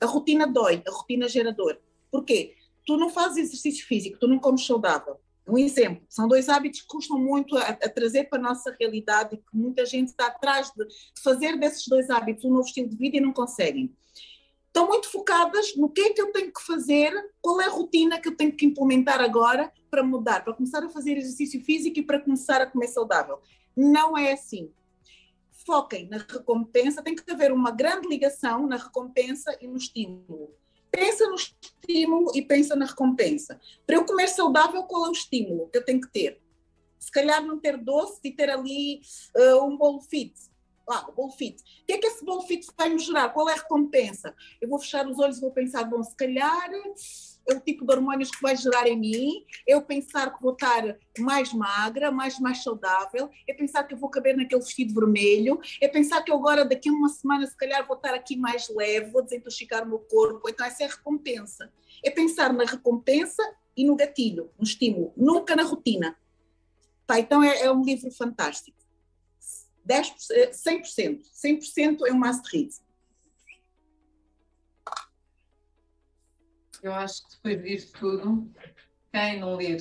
[0.00, 1.80] A rotina dói, a rotina gera dor.
[2.10, 2.54] Porquê?
[2.86, 5.18] Tu não fazes exercício físico, tu não comes saudável.
[5.48, 9.34] Um exemplo, são dois hábitos que custam muito a, a trazer para a nossa realidade
[9.34, 10.86] e que muita gente está atrás de,
[11.22, 13.94] fazer desses dois hábitos um novo estilo de vida e não conseguem
[14.78, 18.20] estão muito focadas no que é que eu tenho que fazer, qual é a rotina
[18.20, 22.02] que eu tenho que implementar agora para mudar, para começar a fazer exercício físico e
[22.02, 23.40] para começar a comer saudável.
[23.76, 24.70] Não é assim.
[25.66, 30.54] Foquem na recompensa, tem que haver uma grande ligação na recompensa e no estímulo.
[30.90, 33.60] Pensa no estímulo e pensa na recompensa.
[33.86, 36.40] Para eu comer saudável, qual é o estímulo que eu tenho que ter?
[36.98, 39.00] Se calhar não ter doce e ter ali
[39.36, 40.34] uh, um bolo fit
[40.88, 41.60] ah, o bolo fit.
[41.82, 43.28] O que é que esse bolo fit vai me gerar?
[43.30, 44.34] Qual é a recompensa?
[44.60, 46.70] Eu vou fechar os olhos e vou pensar, bom, se calhar
[47.48, 50.96] é o tipo de hormônios que vai gerar em mim, eu pensar que vou estar
[51.18, 55.88] mais magra, mais, mais saudável, é pensar que eu vou caber naquele vestido vermelho, é
[55.88, 59.10] pensar que eu agora, daqui a uma semana, se calhar vou estar aqui mais leve,
[59.10, 61.72] vou desintoxicar o meu corpo, então essa é a recompensa.
[62.04, 63.42] É pensar na recompensa
[63.76, 66.16] e no gatilho, no estímulo, nunca na rotina.
[67.06, 68.76] Tá, então é, é um livro fantástico.
[69.88, 71.22] 10%, 100%.
[71.32, 72.42] 100% é um must
[76.82, 78.50] Eu acho que depois disto tudo,
[79.12, 79.78] quem não ler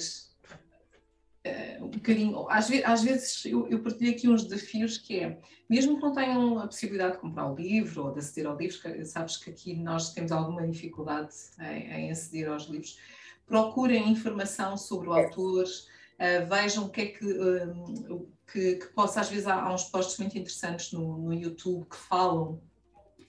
[1.45, 5.39] uh, um bocadinho, às vezes, às vezes eu, eu partilho aqui uns desafios que é,
[5.69, 8.77] mesmo que não tenham a possibilidade de comprar o livro ou de aceder ao livro,
[9.05, 12.99] sabes que aqui nós temos alguma dificuldade em, em aceder aos livros,
[13.45, 19.21] procurem informação sobre o autor, uh, vejam o que é que, uh, que, que possa,
[19.21, 22.59] às vezes, há, há, uns posts muito interessantes no, no YouTube que falam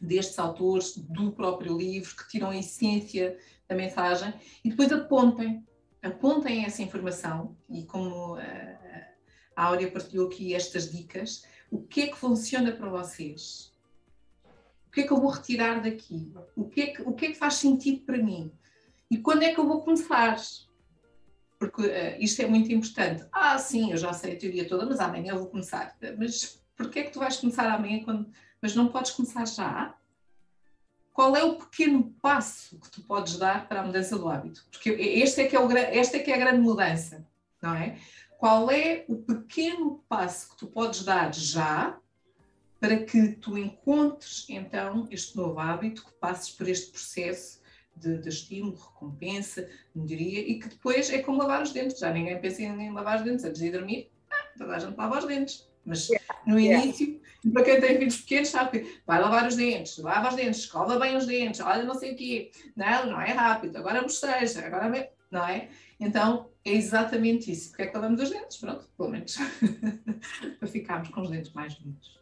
[0.00, 3.36] destes autores, do próprio livro, que tiram a essência
[3.68, 4.32] da mensagem
[4.64, 5.66] e depois apontem,
[6.02, 8.78] apontem essa informação e como a,
[9.56, 13.72] a Áurea partilhou aqui estas dicas, o que é que funciona para vocês?
[14.86, 16.32] O que é que eu vou retirar daqui?
[16.56, 18.50] O que é que, o que, é que faz sentido para mim?
[19.10, 20.36] E quando é que eu vou começar?
[21.58, 23.26] Porque uh, isto é muito importante.
[23.32, 25.96] Ah, sim, eu já sei a teoria toda, mas amanhã eu vou começar.
[26.16, 28.30] Mas porquê é que tu vais começar amanhã quando...
[28.60, 29.94] Mas não podes começar já?
[31.12, 34.64] Qual é o pequeno passo que tu podes dar para a mudança do hábito?
[34.70, 37.26] Porque este é que é o, esta é que é a grande mudança,
[37.60, 37.98] não é?
[38.38, 41.98] Qual é o pequeno passo que tu podes dar já
[42.80, 47.60] para que tu encontres então este novo hábito, que passes por este processo
[47.96, 51.98] de, de estímulo, recompensa, melhoria e que depois é como lavar os dentes.
[51.98, 55.18] Já ninguém pensa em lavar os dentes antes de dormir, ah, toda a gente lava
[55.18, 55.67] os dentes.
[55.88, 56.08] Mas
[56.46, 57.18] no início,
[57.52, 60.98] para quem tem filhos pequenos, sabe que vai lavar os dentes, lava os dentes, escova
[60.98, 62.50] bem os dentes, olha não sei o quê.
[62.76, 65.70] Não, não é rápido, agora bosteja, agora não é?
[65.98, 67.70] Então é exatamente isso.
[67.70, 68.58] Porque é que lavamos os dentes?
[68.58, 69.36] Pronto, pelo menos
[70.60, 72.18] para ficarmos com os dentes mais bonitos.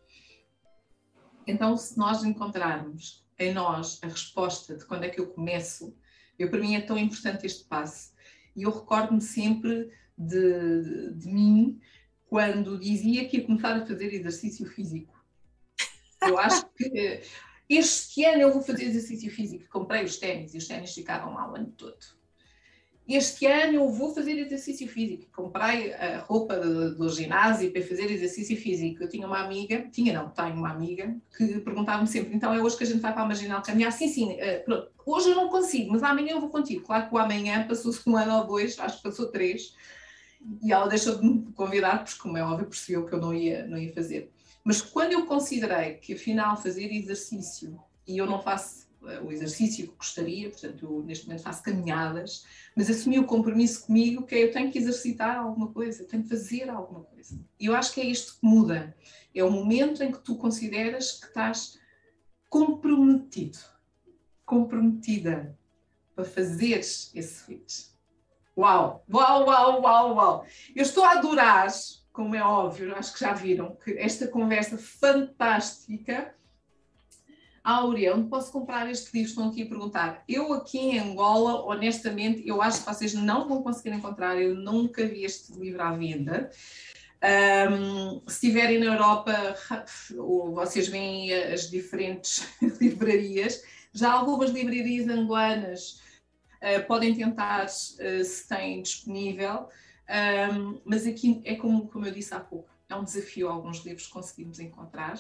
[1.45, 5.97] Então, se nós encontrarmos em nós a resposta de quando é que eu começo,
[6.39, 8.12] eu para mim é tão importante este passo.
[8.55, 11.81] E eu recordo-me sempre de, de, de, mim
[12.37, 15.18] quando dizia que ia começar a fazer exercício físico.
[16.20, 17.22] Eu acho que
[17.66, 19.64] este ano eu vou fazer exercício físico.
[19.70, 21.97] Comprei os ténis e os ténis ficaram lá o ano todo
[23.09, 25.24] este ano eu vou fazer exercício físico.
[25.32, 29.05] Comprei a roupa do, ginásio para fazer exercício físico.
[29.05, 32.76] Eu tinha uma amiga, tinha não, tenho uma amiga, que perguntava-me sempre, então é hoje
[32.76, 33.93] que a gente vai para a Marginal caminhar?
[33.93, 34.91] Sim, sim, uh, pronto.
[35.07, 36.84] Hoje eu não consigo, mas amanhã eu vou contigo.
[36.84, 39.72] Claro que o amanhã passou-se um ano ou dois, acho que passou três,
[40.62, 43.66] e ela deixou de me convidar, porque como é óbvio percebeu que eu não ia,
[43.66, 44.32] não ia fazer.
[44.64, 49.89] Mas quando eu considerei que afinal fazer exercício, e eu não faço eh, o exercício
[49.89, 54.45] que gostaria, portanto, eu neste momento faço caminhadas, mas assumi o compromisso comigo que é
[54.45, 57.39] eu tenho que exercitar alguma coisa, tenho que fazer alguma coisa.
[57.59, 58.97] E eu acho que é isto que muda.
[59.34, 61.78] É o momento em que tu consideras que estás
[62.49, 63.59] comprometido,
[64.45, 65.57] comprometida
[66.14, 67.95] para fazeres esse switch.
[68.57, 70.47] Uau, uau, uau, uau, uau.
[70.75, 71.69] Eu estou a adorar,
[72.13, 76.35] como é óbvio, acho que já viram, que esta conversa fantástica
[77.67, 79.29] Áurea, onde posso comprar este livro?
[79.29, 80.23] Estão aqui a perguntar.
[80.29, 85.05] Eu aqui em Angola, honestamente, eu acho que vocês não vão conseguir encontrar, eu nunca
[85.05, 86.49] vi este livro à venda.
[87.69, 89.57] Um, se estiverem na Europa,
[90.55, 92.47] vocês veem as diferentes
[92.81, 93.61] livrarias.
[93.93, 96.01] Já algumas livrarias angolanas
[96.87, 99.69] podem tentar uh, se têm disponível,
[100.55, 104.07] um, mas aqui é como, como eu disse há pouco, é um desafio alguns livros
[104.07, 105.19] conseguimos encontrar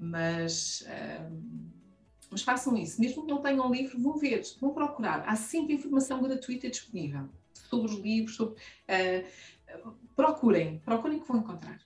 [0.00, 0.84] mas,
[1.30, 1.70] um,
[2.30, 3.00] mas façam isso.
[3.00, 5.24] Mesmo que não tenham livro, vão ver, vão procurar.
[5.26, 11.80] Há sempre informação gratuita disponível sobre os livros, sobre, uh, procurem, procurem que vão encontrar.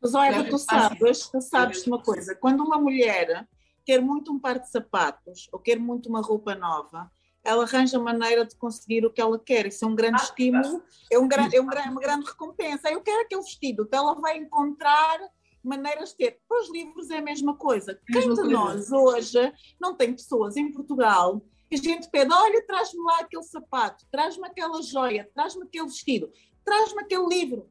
[0.00, 3.46] Mas olha, tu sabes, tu sabes uma coisa, quando uma mulher
[3.84, 7.10] quer muito um par de sapatos ou quer muito uma roupa nova,
[7.50, 9.66] ela arranja maneira de conseguir o que ela quer.
[9.66, 12.90] Isso é um grande ah, estímulo, é, um, é um, uma grande recompensa.
[12.90, 15.18] Eu quero aquele vestido, então ela vai encontrar
[15.62, 16.40] maneiras de ter.
[16.48, 18.00] Para os livros é a mesma coisa.
[18.06, 23.00] Quem de nós hoje não tem pessoas em Portugal que a gente pede, olha, traz-me
[23.00, 26.28] lá aquele sapato, traz-me aquela joia, traz-me aquele vestido,
[26.64, 27.70] traz-me aquele livro.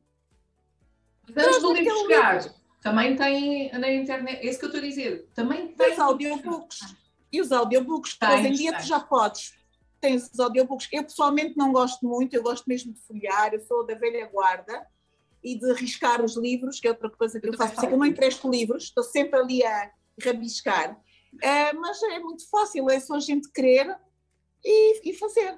[1.36, 5.28] Antes do livro chegar, também tem na internet, é isso que eu estou a dizer,
[5.36, 5.92] também tem...
[5.92, 6.80] Os audiobooks.
[7.32, 9.59] E os audiobooks, hoje em dia tu já podes.
[10.00, 10.88] Tens os audiobooks.
[10.92, 14.88] Eu pessoalmente não gosto muito, eu gosto mesmo de folhear, eu sou da velha guarda,
[15.44, 17.98] e de riscar os livros, que é outra coisa que eu, eu faço, porque eu
[17.98, 19.92] não empresto livros, estou sempre ali a
[20.22, 21.00] rabiscar.
[21.34, 23.96] Uh, mas é muito fácil, é só a gente querer
[24.64, 25.58] e, e fazer.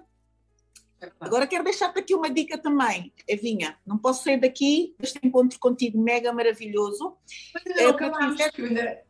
[1.02, 3.78] É Agora quero deixar-te aqui uma dica também, Evinha.
[3.86, 7.18] Não posso sair daqui deste encontro contigo mega maravilhoso.
[7.54, 7.94] Mas é,
[8.52, 9.04] que ainda...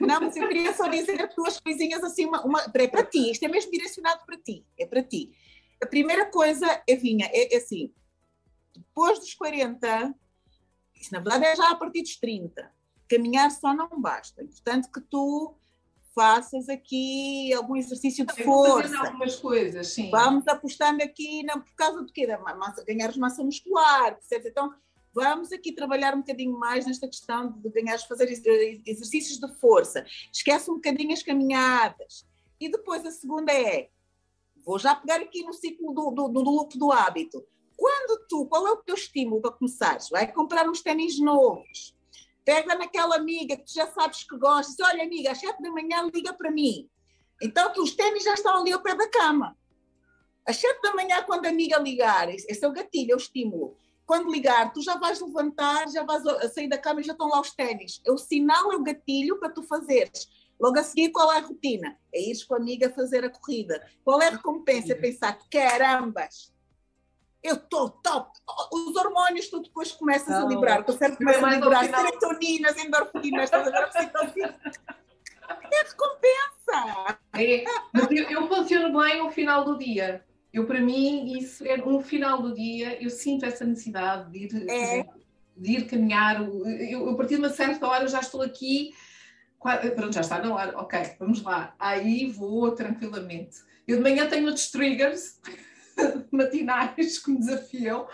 [0.00, 3.44] Não, mas eu queria só dizer duas coisinhas assim, uma, uma, é para ti, isto
[3.44, 5.32] é mesmo direcionado para ti, é para ti.
[5.82, 7.92] A primeira coisa, Evinha, é, é assim,
[8.76, 10.14] depois dos 40,
[10.94, 12.70] isso na verdade é já a partir dos 30,
[13.08, 14.40] caminhar só não basta.
[14.40, 15.54] É importante que tu
[16.14, 18.96] faças aqui algum exercício de força.
[18.98, 20.10] algumas coisas, sim.
[20.10, 22.26] Vamos apostando aqui, não, por causa do quê?
[22.26, 24.46] Da massa, ganhares massa muscular, percebes?
[24.46, 24.72] Então,
[25.14, 28.28] vamos aqui trabalhar um bocadinho mais nesta questão de ganhares, fazer
[28.84, 30.04] exercícios de força.
[30.32, 32.26] Esquece um bocadinho as caminhadas.
[32.60, 33.90] E depois a segunda é,
[34.64, 37.46] vou já pegar aqui no ciclo do, do, do loop do hábito.
[37.76, 40.08] Quando tu, qual é o teu estímulo para começares?
[40.08, 41.94] Vai comprar uns ténis novos.
[42.44, 44.76] Pega naquela amiga que tu já sabes que gostas.
[44.80, 46.88] Olha, amiga, às sete da manhã liga para mim.
[47.42, 49.56] Então, os ténis já estão ali ao pé da cama.
[50.46, 53.76] Às sete da manhã, quando a amiga ligar, esse é o gatilho, é o estímulo.
[54.06, 57.40] Quando ligar, tu já vais levantar, já vais sair da cama e já estão lá
[57.40, 58.00] os ténis.
[58.06, 60.28] É o sinal, é o gatilho para tu fazeres
[60.60, 61.96] Logo a seguir, qual é a rotina?
[62.12, 63.84] É ir com a amiga fazer a corrida.
[64.04, 64.92] Qual é a recompensa?
[64.92, 66.52] É pensar, carambas,
[67.42, 68.30] eu estou top.
[68.72, 70.80] Os hormônios, tu depois começas a liberar.
[70.80, 73.50] O teu cérebro começa a liberar serotoninas, endorfinas,
[74.34, 74.54] ver?
[75.46, 77.18] É recompensa.
[77.34, 80.24] É, mas eu, eu funciono bem ao final do dia.
[80.54, 84.70] Eu, para mim, isso é no final do dia, eu sinto essa necessidade de ir,
[84.70, 85.04] é.
[85.56, 86.40] de ir caminhar.
[86.88, 88.94] Eu, a partir de uma certa hora, já estou aqui.
[89.96, 90.78] Pronto, já está na hora.
[90.78, 91.74] Ok, vamos lá.
[91.76, 93.56] Aí vou tranquilamente.
[93.84, 95.40] Eu de manhã tenho outros triggers
[96.30, 98.06] matinais que me desafiam.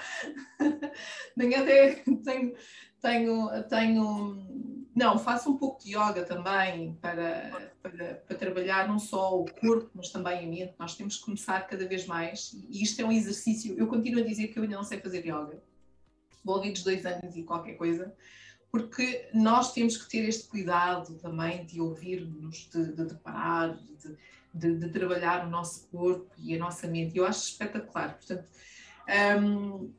[1.37, 2.55] Nem até tenho,
[3.03, 4.80] tenho, tenho.
[4.95, 9.91] Não, faço um pouco de yoga também para, para, para, trabalhar não só o corpo,
[9.95, 10.75] mas também a mente.
[10.79, 12.53] Nós temos que começar cada vez mais.
[12.69, 13.77] E isto é um exercício.
[13.79, 15.63] Eu continuo a dizer que eu ainda não sei fazer yoga.
[16.45, 18.13] Vou ouvir dos dois anos e qualquer coisa
[18.71, 24.17] porque nós temos que ter este cuidado também de ouvir-nos, de, de, de parar, de,
[24.55, 27.17] de, de, trabalhar o nosso corpo e a nossa mente.
[27.17, 28.15] Eu acho espetacular.
[28.15, 28.47] Portanto,
[29.43, 29.93] um,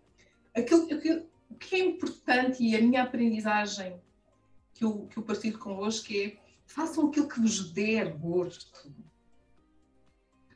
[0.56, 1.26] aquilo, aquilo
[1.60, 4.00] que é importante e a minha aprendizagem
[4.82, 8.91] que eu, que eu partilho convosco é façam aquilo que vos der gosto.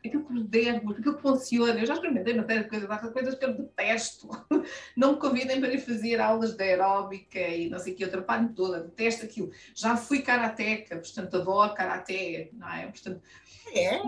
[0.03, 1.80] Aquilo que vos der gosto, aquilo que funciona.
[1.80, 4.28] Eu já experimentei uma série de coisas, há coisas que eu detesto.
[4.97, 8.07] Não me convidem para ir fazer aulas de aeróbica e não sei o que, eu
[8.07, 9.51] atrapalho toda, detesto aquilo.
[9.76, 12.88] Já fui karateca, portanto adoro karaté, não é?
[12.88, 13.21] Portanto,
[13.73, 14.01] é?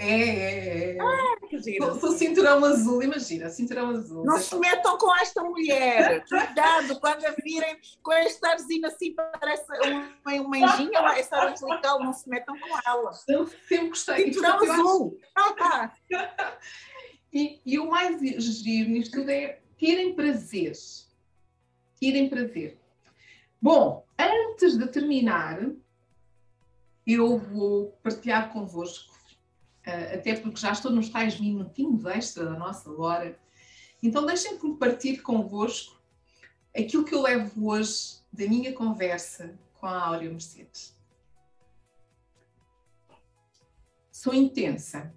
[0.00, 0.98] É, é, é.
[1.00, 1.98] Ah, que giro.
[1.98, 4.24] Sou cinturão azul, imagina, cinturão azul.
[4.24, 6.24] Não se metam com esta mulher.
[6.28, 9.64] Cuidado, quando a virem com este arzinho assim, parece
[10.24, 13.10] uma, uma anjinha, uma, essa angelical, não se metam com ela.
[13.26, 14.32] Eu sempre gostei.
[14.32, 15.18] Cinturão azul.
[17.32, 20.74] e, e o mais giro nisto tudo é terem prazer.
[22.00, 22.78] Terem prazer.
[23.60, 25.58] Bom, antes de terminar,
[27.04, 29.17] eu vou partilhar convosco,
[30.14, 33.38] até porque já estou nos tais minutinhos extra da nossa hora.
[34.02, 36.00] Então deixem que me partilhe convosco
[36.76, 40.96] aquilo que eu levo hoje da minha conversa com a Áurea Mercedes.
[44.12, 45.14] Sou intensa,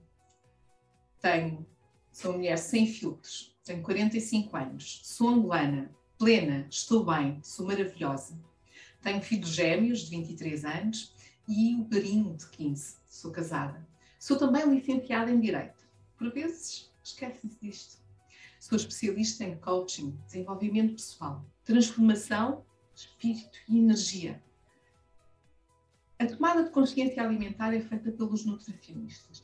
[1.19, 1.65] tenho,
[2.11, 8.39] sou mulher sem filtros, tenho 45 anos, sou angolana, plena, estou bem, sou maravilhosa.
[9.01, 11.15] Tenho filhos gêmeos de 23 anos
[11.47, 12.97] e o Berinho, de 15.
[13.09, 13.90] Sou casada.
[14.21, 15.83] Sou também licenciada em Direito.
[16.15, 17.99] Por vezes, esquecem-se disto.
[18.59, 22.63] Sou especialista em coaching, desenvolvimento pessoal, transformação,
[22.93, 24.39] espírito e energia.
[26.19, 29.43] A tomada de consciência alimentar é feita pelos nutricionistas.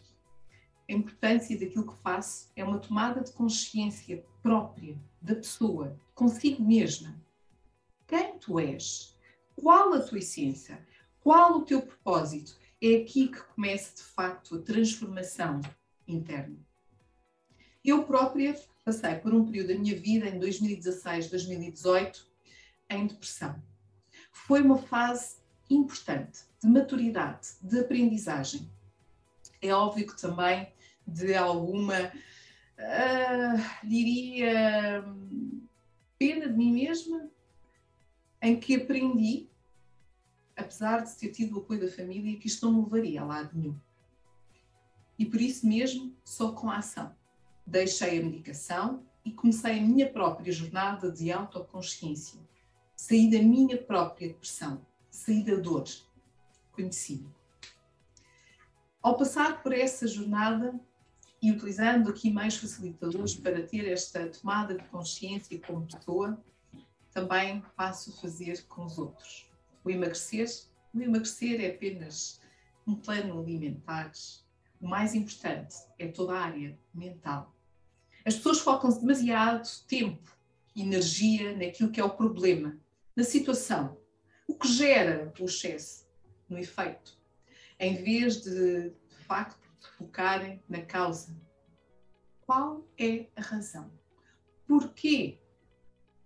[0.88, 7.20] A importância daquilo que faço é uma tomada de consciência própria da pessoa, consigo mesma.
[8.06, 9.18] Quem tu és?
[9.56, 10.86] Qual a tua essência?
[11.20, 12.60] Qual o teu propósito?
[12.82, 15.62] É aqui que começa de facto a transformação
[16.08, 16.58] interna.
[17.84, 18.56] Eu própria
[18.88, 22.26] passei por um período da minha vida, em 2016, 2018,
[22.90, 23.62] em depressão.
[24.32, 25.38] Foi uma fase
[25.70, 28.70] importante de maturidade, de aprendizagem.
[29.62, 30.72] É óbvio que também
[31.06, 32.12] de alguma,
[32.78, 35.04] uh, diria,
[36.18, 37.30] pena de mim mesma,
[38.42, 39.50] em que aprendi
[40.58, 43.52] apesar de ter tido o apoio da família, que isto não me levaria a lado
[43.54, 43.80] nenhum.
[45.18, 47.16] E por isso mesmo, só com a ação.
[47.66, 52.40] Deixei a medicação e comecei a minha própria jornada de autoconsciência.
[52.96, 55.86] Saí da minha própria depressão, saí da dor,
[56.72, 57.30] conheci-me.
[59.02, 60.80] Ao passar por essa jornada
[61.42, 66.44] e utilizando aqui mais facilitadores para ter esta tomada de consciência como pessoa,
[67.12, 69.47] também passo a fazer com os outros
[69.88, 70.48] o emagrecer,
[70.94, 72.42] o emagrecer é apenas
[72.86, 74.12] um plano alimentar.
[74.82, 77.56] O mais importante é toda a área mental.
[78.26, 80.38] As pessoas focam-se demasiado tempo
[80.76, 82.78] energia naquilo que é o problema,
[83.16, 83.98] na situação,
[84.46, 86.06] o que gera o excesso,
[86.48, 87.18] no efeito,
[87.80, 89.68] em vez de, de facto,
[89.98, 91.36] focarem na causa.
[92.42, 93.92] Qual é a razão?
[94.68, 95.40] Porquê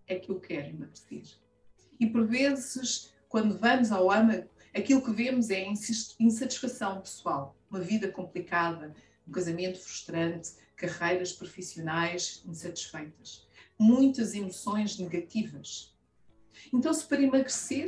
[0.07, 1.24] é que eu quero emagrecer?
[1.99, 5.66] E por vezes quando vamos ao âmago, aquilo que vemos é
[6.20, 8.94] insatisfação pessoal, uma vida complicada,
[9.26, 13.48] um casamento frustrante, carreiras profissionais insatisfeitas,
[13.80, 15.96] muitas emoções negativas.
[16.74, 17.88] Então, se para emagrecer,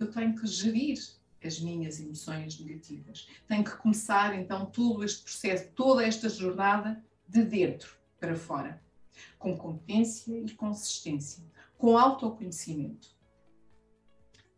[0.00, 0.98] eu tenho que gerir
[1.44, 3.28] as minhas emoções negativas.
[3.46, 8.82] Tenho que começar então todo este processo, toda esta jornada de dentro para fora,
[9.38, 11.44] com competência e consistência,
[11.78, 13.19] com autoconhecimento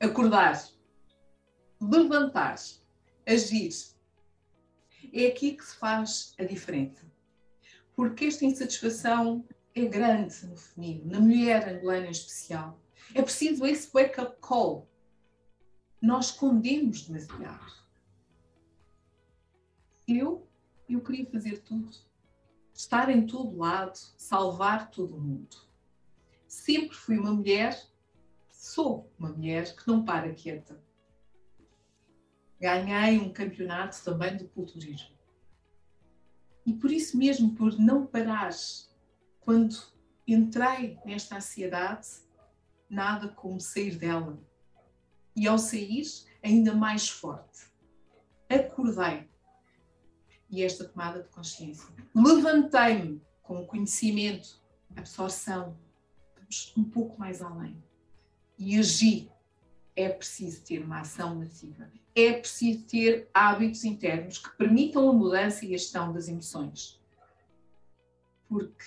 [0.02, 0.68] acordar,
[1.80, 2.56] levantar,
[3.24, 3.72] agir,
[5.12, 7.06] é aqui que se faz a diferença.
[7.94, 12.80] Porque esta insatisfação é grande no feminino, na mulher angolana em especial.
[13.14, 14.88] É preciso esse wake-up call.
[16.00, 17.72] Nós escondemos demasiado.
[20.08, 20.48] Eu,
[20.88, 21.90] eu queria fazer tudo.
[22.74, 25.56] Estar em todo lado, salvar todo mundo.
[26.48, 27.80] Sempre fui uma mulher,
[28.64, 30.80] sou uma mulher que não para quieta
[32.62, 35.10] ganhei um campeonato também de culturismo.
[36.64, 38.52] E por isso mesmo, por não parar,
[39.40, 39.76] quando
[40.24, 42.06] entrei nesta ansiedade,
[42.88, 44.38] nada como sair dela.
[45.34, 46.04] E ao sair,
[46.40, 47.66] ainda mais forte.
[48.48, 49.28] Acordei.
[50.48, 51.88] E esta tomada de consciência.
[52.14, 54.62] Levantei-me com conhecimento,
[54.94, 55.76] absorção.
[56.36, 57.82] Vamos um pouco mais além.
[58.64, 59.28] E agi
[59.96, 61.90] é preciso ter uma ação massiva.
[62.14, 67.02] É preciso ter hábitos internos que permitam a mudança e a gestão das emoções.
[68.48, 68.84] Porque,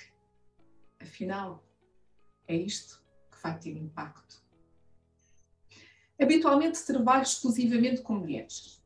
[0.98, 1.62] afinal,
[2.48, 4.42] é isto que vai ter impacto.
[6.18, 8.82] Habitualmente trabalho exclusivamente com mulheres.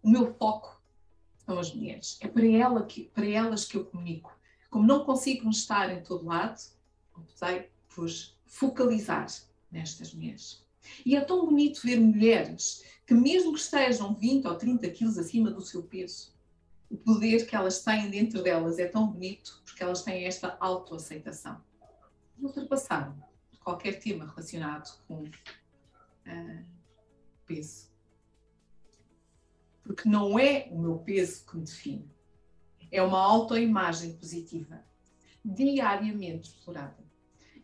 [0.00, 0.80] O meu foco
[1.38, 2.18] são as mulheres.
[2.20, 4.38] É para, ela que, para elas que eu comunico.
[4.70, 6.60] Como não consigo estar em todo lado,
[7.16, 8.08] optei por
[8.54, 9.26] focalizar
[9.70, 10.64] nestas mulheres.
[11.04, 15.50] E é tão bonito ver mulheres que, mesmo que estejam 20 ou 30 quilos acima
[15.50, 16.32] do seu peso,
[16.88, 21.60] o poder que elas têm dentro delas é tão bonito porque elas têm esta autoaceitação.
[22.38, 23.16] E ultrapassaram
[23.58, 26.64] qualquer tema relacionado com uh,
[27.44, 27.90] peso.
[29.82, 32.08] Porque não é o meu peso que me define,
[32.92, 34.84] é uma autoimagem positiva,
[35.44, 37.03] diariamente explorada.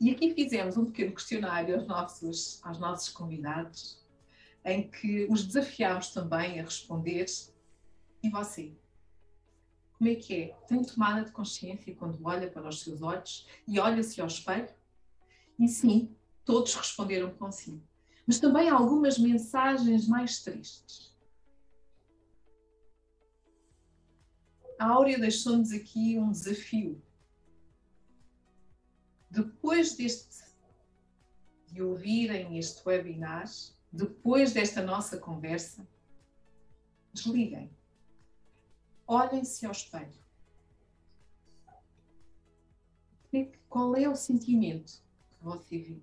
[0.01, 4.03] E aqui fizemos um pequeno questionário aos nossos, aos nossos convidados,
[4.65, 7.27] em que os desafiámos também a responder.
[8.23, 8.73] E você?
[9.93, 10.49] Como é que é?
[10.67, 14.71] Tem tomada de consciência quando olha para os seus olhos e olha-se ao espelho?
[15.59, 17.83] E sim, todos responderam com sim.
[18.27, 21.15] Mas também algumas mensagens mais tristes.
[24.79, 27.03] A Áurea deixou-nos aqui um desafio
[29.31, 30.45] depois deste,
[31.69, 33.49] de ouvirem este webinar,
[33.93, 35.87] depois desta nossa conversa,
[37.13, 37.71] desliguem.
[39.07, 40.21] Olhem-se ao espelho.
[43.69, 45.01] Qual é o sentimento
[45.31, 46.03] que você viu?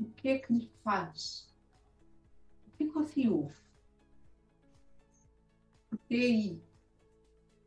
[0.00, 1.54] O que é que lhe faz?
[2.66, 3.62] O que é que você ouve?
[5.90, 6.62] Porque é aí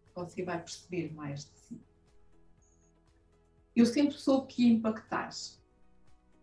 [0.04, 1.87] que você vai perceber mais de si
[3.78, 5.30] eu sempre soube que ia impactar.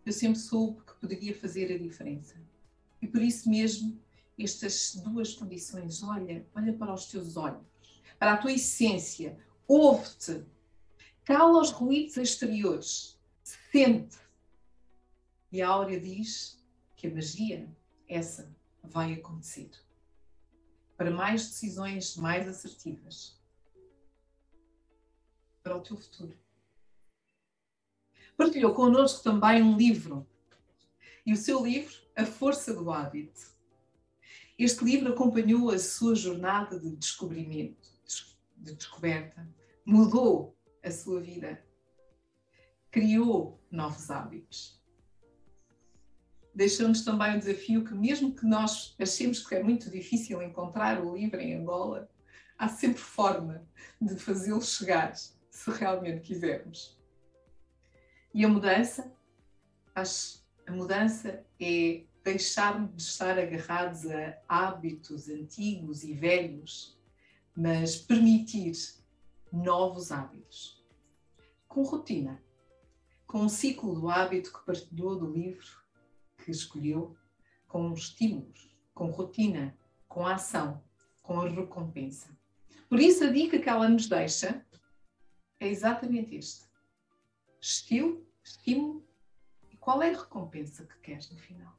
[0.07, 2.41] Eu sempre soube que poderia fazer a diferença.
[3.03, 4.01] E por isso mesmo,
[4.39, 7.61] estas duas condições, olha, olha para os teus olhos,
[8.21, 10.45] para a tua essência, ouve-te,
[11.25, 14.17] cala os ruídos exteriores, sente.
[15.51, 16.65] E a Áurea diz
[16.95, 17.69] que a magia,
[18.09, 18.49] essa,
[18.81, 19.71] vai acontecer.
[20.97, 23.43] Para mais decisões mais assertivas.
[25.65, 26.44] Para o teu futuro
[28.37, 30.27] partilhou connosco também um livro.
[31.25, 33.55] E o seu livro, A Força do Hábito.
[34.59, 37.89] Este livro acompanhou a sua jornada de descobrimento,
[38.57, 39.49] de descoberta,
[39.85, 41.65] mudou a sua vida,
[42.91, 44.81] criou novos hábitos.
[46.55, 51.17] Deixou-nos também o desafio que, mesmo que nós achemos que é muito difícil encontrar o
[51.17, 52.09] livro em Angola,
[52.57, 53.67] há sempre forma
[54.01, 56.94] de fazê-lo chegar, se realmente quisermos.
[58.35, 59.15] E a mudança,
[59.95, 66.99] a mudança é deixarmos de estar agarrados a hábitos antigos e velhos,
[67.57, 68.73] mas permitir
[69.53, 70.85] novos hábitos.
[71.69, 72.43] Com rotina,
[73.25, 75.69] com o ciclo do hábito que partilhou do livro
[76.39, 77.17] que escolheu,
[77.69, 79.79] com estímulos, com rotina,
[80.09, 80.83] com ação,
[81.23, 82.37] com a recompensa.
[82.89, 84.67] Por isso, a dica que ela nos deixa
[85.61, 86.75] é exatamente este
[87.61, 89.03] estilo, estímulo
[89.71, 91.75] e qual é a recompensa que queres no final.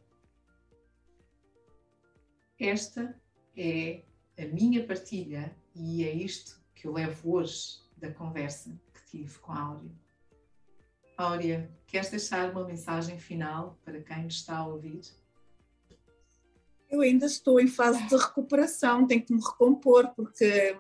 [2.60, 3.22] Esta
[3.56, 4.04] é
[4.38, 9.52] a minha partilha e é isto que eu levo hoje da conversa que tive com
[9.52, 9.92] a Áurea.
[11.18, 15.02] Áurea, queres deixar uma mensagem final para quem está a ouvir?
[16.90, 20.78] Eu ainda estou em fase de recuperação, tenho que me recompor, porque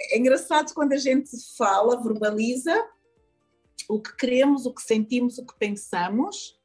[0.00, 2.74] é engraçado quando a gente fala, verbaliza,
[3.90, 6.58] o que queremos, o que sentimos, o que pensamos,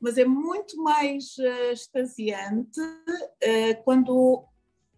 [0.00, 4.44] mas é muito mais uh, extasiante uh, quando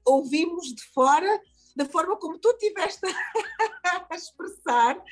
[0.05, 1.41] ouvimos de fora,
[1.75, 3.01] da forma como tu estiveste
[4.11, 5.03] a expressar.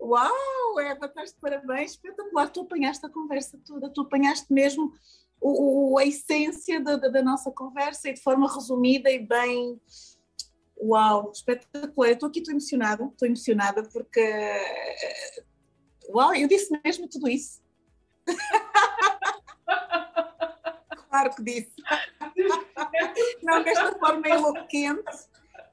[0.00, 4.92] Uau, Eva, estás de parabéns, espetacular, tu apanhaste a conversa toda, tu apanhaste mesmo
[5.40, 9.80] o, a essência da, da, da, nossa conversa e de forma resumida e bem.
[10.80, 12.12] Uau, espetacular.
[12.12, 14.20] Estou aqui, estou emocionada, estou emocionada porque.
[16.12, 17.62] Uau, eu disse mesmo tudo isso.
[21.08, 21.72] claro que disse.
[23.42, 25.02] Não desta forma eloquente.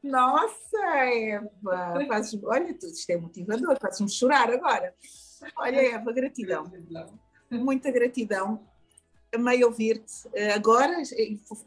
[0.01, 4.95] Nossa, Eva, fazes, olha, tudo isto é motivador, fazes-me chorar agora.
[5.57, 6.71] Olha, Eva, gratidão.
[7.51, 8.65] Muita gratidão.
[9.33, 10.27] Amei ouvir-te.
[10.55, 11.01] Agora,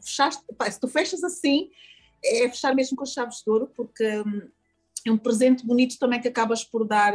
[0.01, 1.69] fechaste, pá, se tu fechas assim,
[2.23, 4.49] é fechar mesmo com as chaves de ouro, porque hum,
[5.09, 7.13] é um presente bonito também que acabas por dar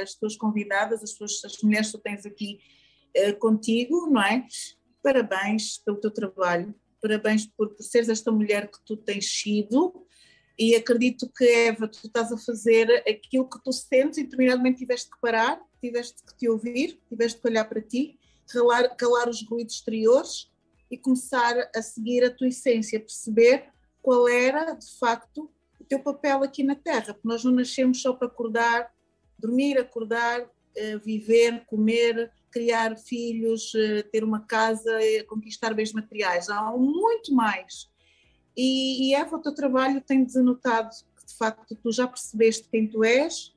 [0.00, 2.58] às tuas convidadas, as, tuas, as mulheres que tu tens aqui
[3.16, 4.46] uh, contigo, não é?
[5.02, 10.06] Parabéns pelo teu trabalho, parabéns por, por seres esta mulher que tu tens sido
[10.58, 15.08] e acredito que, Eva, tu estás a fazer aquilo que tu sentes e determinadamente tiveste
[15.08, 18.18] que parar, tiveste que te ouvir, tiveste que olhar para ti,
[18.48, 20.50] calar, calar os ruídos exteriores
[20.90, 23.70] e começar a seguir a tua essência, perceber
[24.02, 25.48] qual era, de facto,
[25.80, 28.92] o teu papel aqui na Terra, porque nós não nascemos só para acordar,
[29.38, 34.98] dormir, acordar, eh, viver, comer, criar filhos, eh, ter uma casa,
[35.28, 36.48] conquistar bens materiais.
[36.48, 37.88] Há muito mais.
[38.56, 42.88] E, e Eva, o teu trabalho tem denotado que, de facto, tu já percebeste quem
[42.88, 43.54] tu és,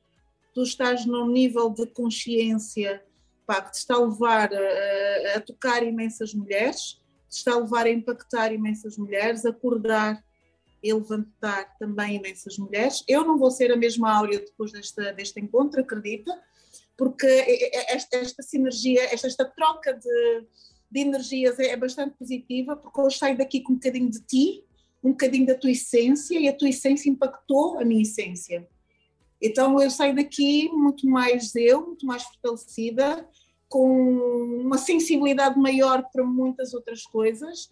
[0.54, 3.04] tu estás num nível de consciência
[3.46, 7.86] pá, que te está a levar a, a, tocar imensas mulheres, te está a levar
[7.86, 10.24] a impactar imensas mulheres, a acordar
[10.82, 13.04] e levantar também imensas mulheres.
[13.08, 16.32] Eu não vou ser a mesma Áurea depois desta, deste encontro, acredita,
[16.98, 17.28] porque
[17.88, 20.46] esta, esta sinergia, esta, esta troca de,
[20.90, 24.64] de, energias é, é bastante positiva, porque hoje saio daqui com um bocadinho de ti,
[25.04, 28.68] um bocadinho da tua essência, e a tua essência impactou a minha essência.
[29.42, 33.28] Então eu saio daqui muito mais eu, muito mais fortalecida,
[33.68, 33.90] com
[34.62, 37.70] uma sensibilidade maior para muitas outras coisas.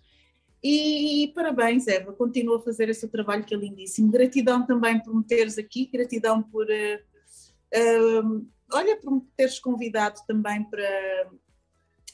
[0.61, 4.11] E, e parabéns, Eva, continua a fazer esse trabalho que é lindíssimo.
[4.11, 10.19] Gratidão também por me teres aqui, gratidão por uh, uh, olha, por me teres convidado
[10.27, 11.31] também para,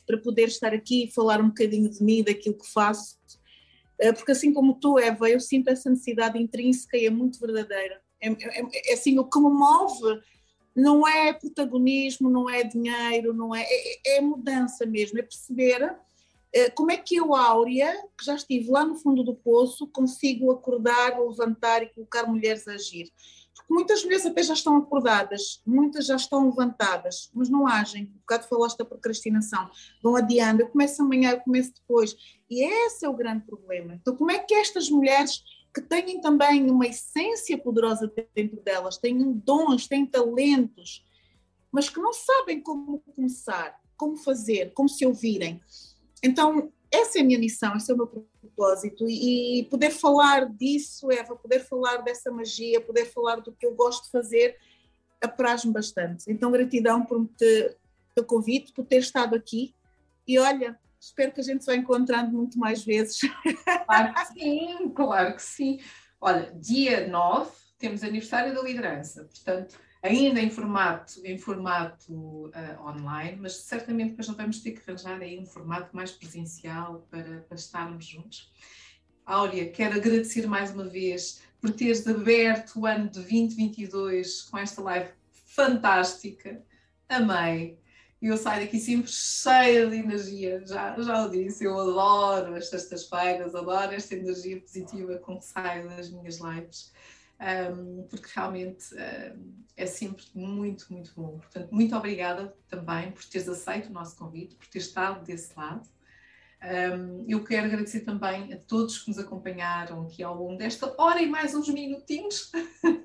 [0.05, 3.17] para poder estar aqui e falar um bocadinho de mim, daquilo que faço,
[3.99, 8.01] eh, porque assim como tu, Eva, eu sinto essa necessidade intrínseca e é muito verdadeira.
[8.21, 10.21] É, é, é assim, o que me move
[10.75, 15.95] não é protagonismo, não é dinheiro, não é, é, é mudança mesmo, é perceber
[16.75, 21.19] como é que eu, Áurea, que já estive lá no fundo do poço, consigo acordar,
[21.19, 23.11] levantar e colocar mulheres a agir.
[23.53, 28.03] Porque muitas mulheres até já estão acordadas, muitas já estão levantadas, mas não agem.
[28.03, 29.69] Um bocado falaste da procrastinação.
[30.03, 32.15] Vão adiando, eu começo amanhã, eu começo depois.
[32.49, 33.95] E esse é o grande problema.
[33.95, 35.41] Então, como é que estas mulheres
[35.73, 41.03] que têm também uma essência poderosa dentro delas, têm dons, têm talentos,
[41.69, 45.61] mas que não sabem como começar, como fazer, como se ouvirem.
[46.25, 49.05] Então, essa é a minha missão, esse é o meu propósito.
[49.07, 54.05] E, poder falar disso, Eva, poder falar dessa magia, poder falar do que eu gosto
[54.05, 54.57] de fazer,
[55.21, 56.25] apraz-me bastante.
[56.27, 57.77] Então, gratidão por ter,
[58.15, 59.75] pelo convite, por ter estado aqui.
[60.27, 63.19] E olha, espero que a gente se vá encontrando muito mais vezes.
[63.85, 65.79] Claro que sim, claro que sim.
[66.19, 73.37] Olha, dia 9 temos aniversário da liderança, portanto, ainda em formato, em formato uh, online,
[73.41, 77.57] mas certamente depois nós vamos ter que arranjar aí um formato mais presencial para, para
[77.57, 78.51] estarmos juntos.
[79.25, 84.81] Áurea, quero agradecer mais uma vez por teres aberto o ano de 2022 com esta
[84.83, 86.61] live fantástica.
[87.09, 87.79] Amei.
[88.21, 93.53] Eu saio daqui sempre cheia de energia, já, já o disse, eu adoro as sextas-feiras,
[93.53, 96.91] adoro esta energia positiva com que saio das minhas lives
[97.39, 101.37] um, porque realmente um, é sempre muito, muito bom.
[101.37, 105.87] Portanto, muito obrigada também por teres aceito o nosso convite, por teres estado desse lado.
[106.63, 111.21] Um, eu quero agradecer também a todos que nos acompanharam aqui ao longo desta hora
[111.21, 112.51] e mais uns minutinhos,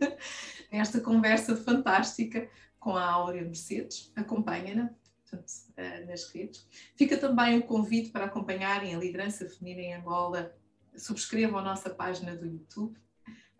[0.72, 2.48] nesta conversa fantástica
[2.78, 4.12] com a Áurea Mercedes.
[4.14, 4.94] Acompanha-na
[5.32, 6.66] uh, nas redes.
[6.96, 10.54] Fica também o convite para acompanharem a liderança feminina em Angola.
[10.96, 12.96] Subscrevam a nossa página do YouTube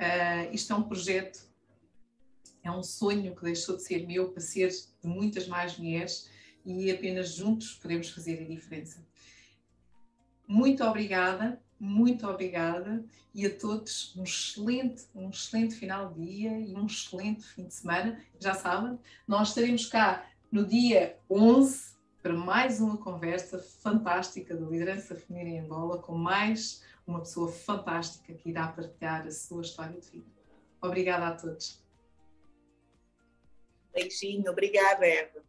[0.01, 1.47] Uh, isto é um projeto,
[2.63, 6.31] é um sonho que deixou de ser meu para ser de muitas mais mulheres
[6.65, 9.05] e apenas juntos podemos fazer a diferença.
[10.49, 13.05] Muito obrigada, muito obrigada
[13.35, 17.75] e a todos um excelente, um excelente final de dia e um excelente fim de
[17.75, 18.19] semana.
[18.39, 18.99] Já sabem,
[19.29, 21.91] nós estaremos cá no dia 11
[22.23, 28.33] para mais uma conversa fantástica de liderança feminina em Angola, com mais uma pessoa fantástica
[28.33, 30.31] que irá partilhar a sua história de vida.
[30.81, 31.83] Obrigada a todos.
[33.93, 35.43] Beijinho, obrigada, Eva.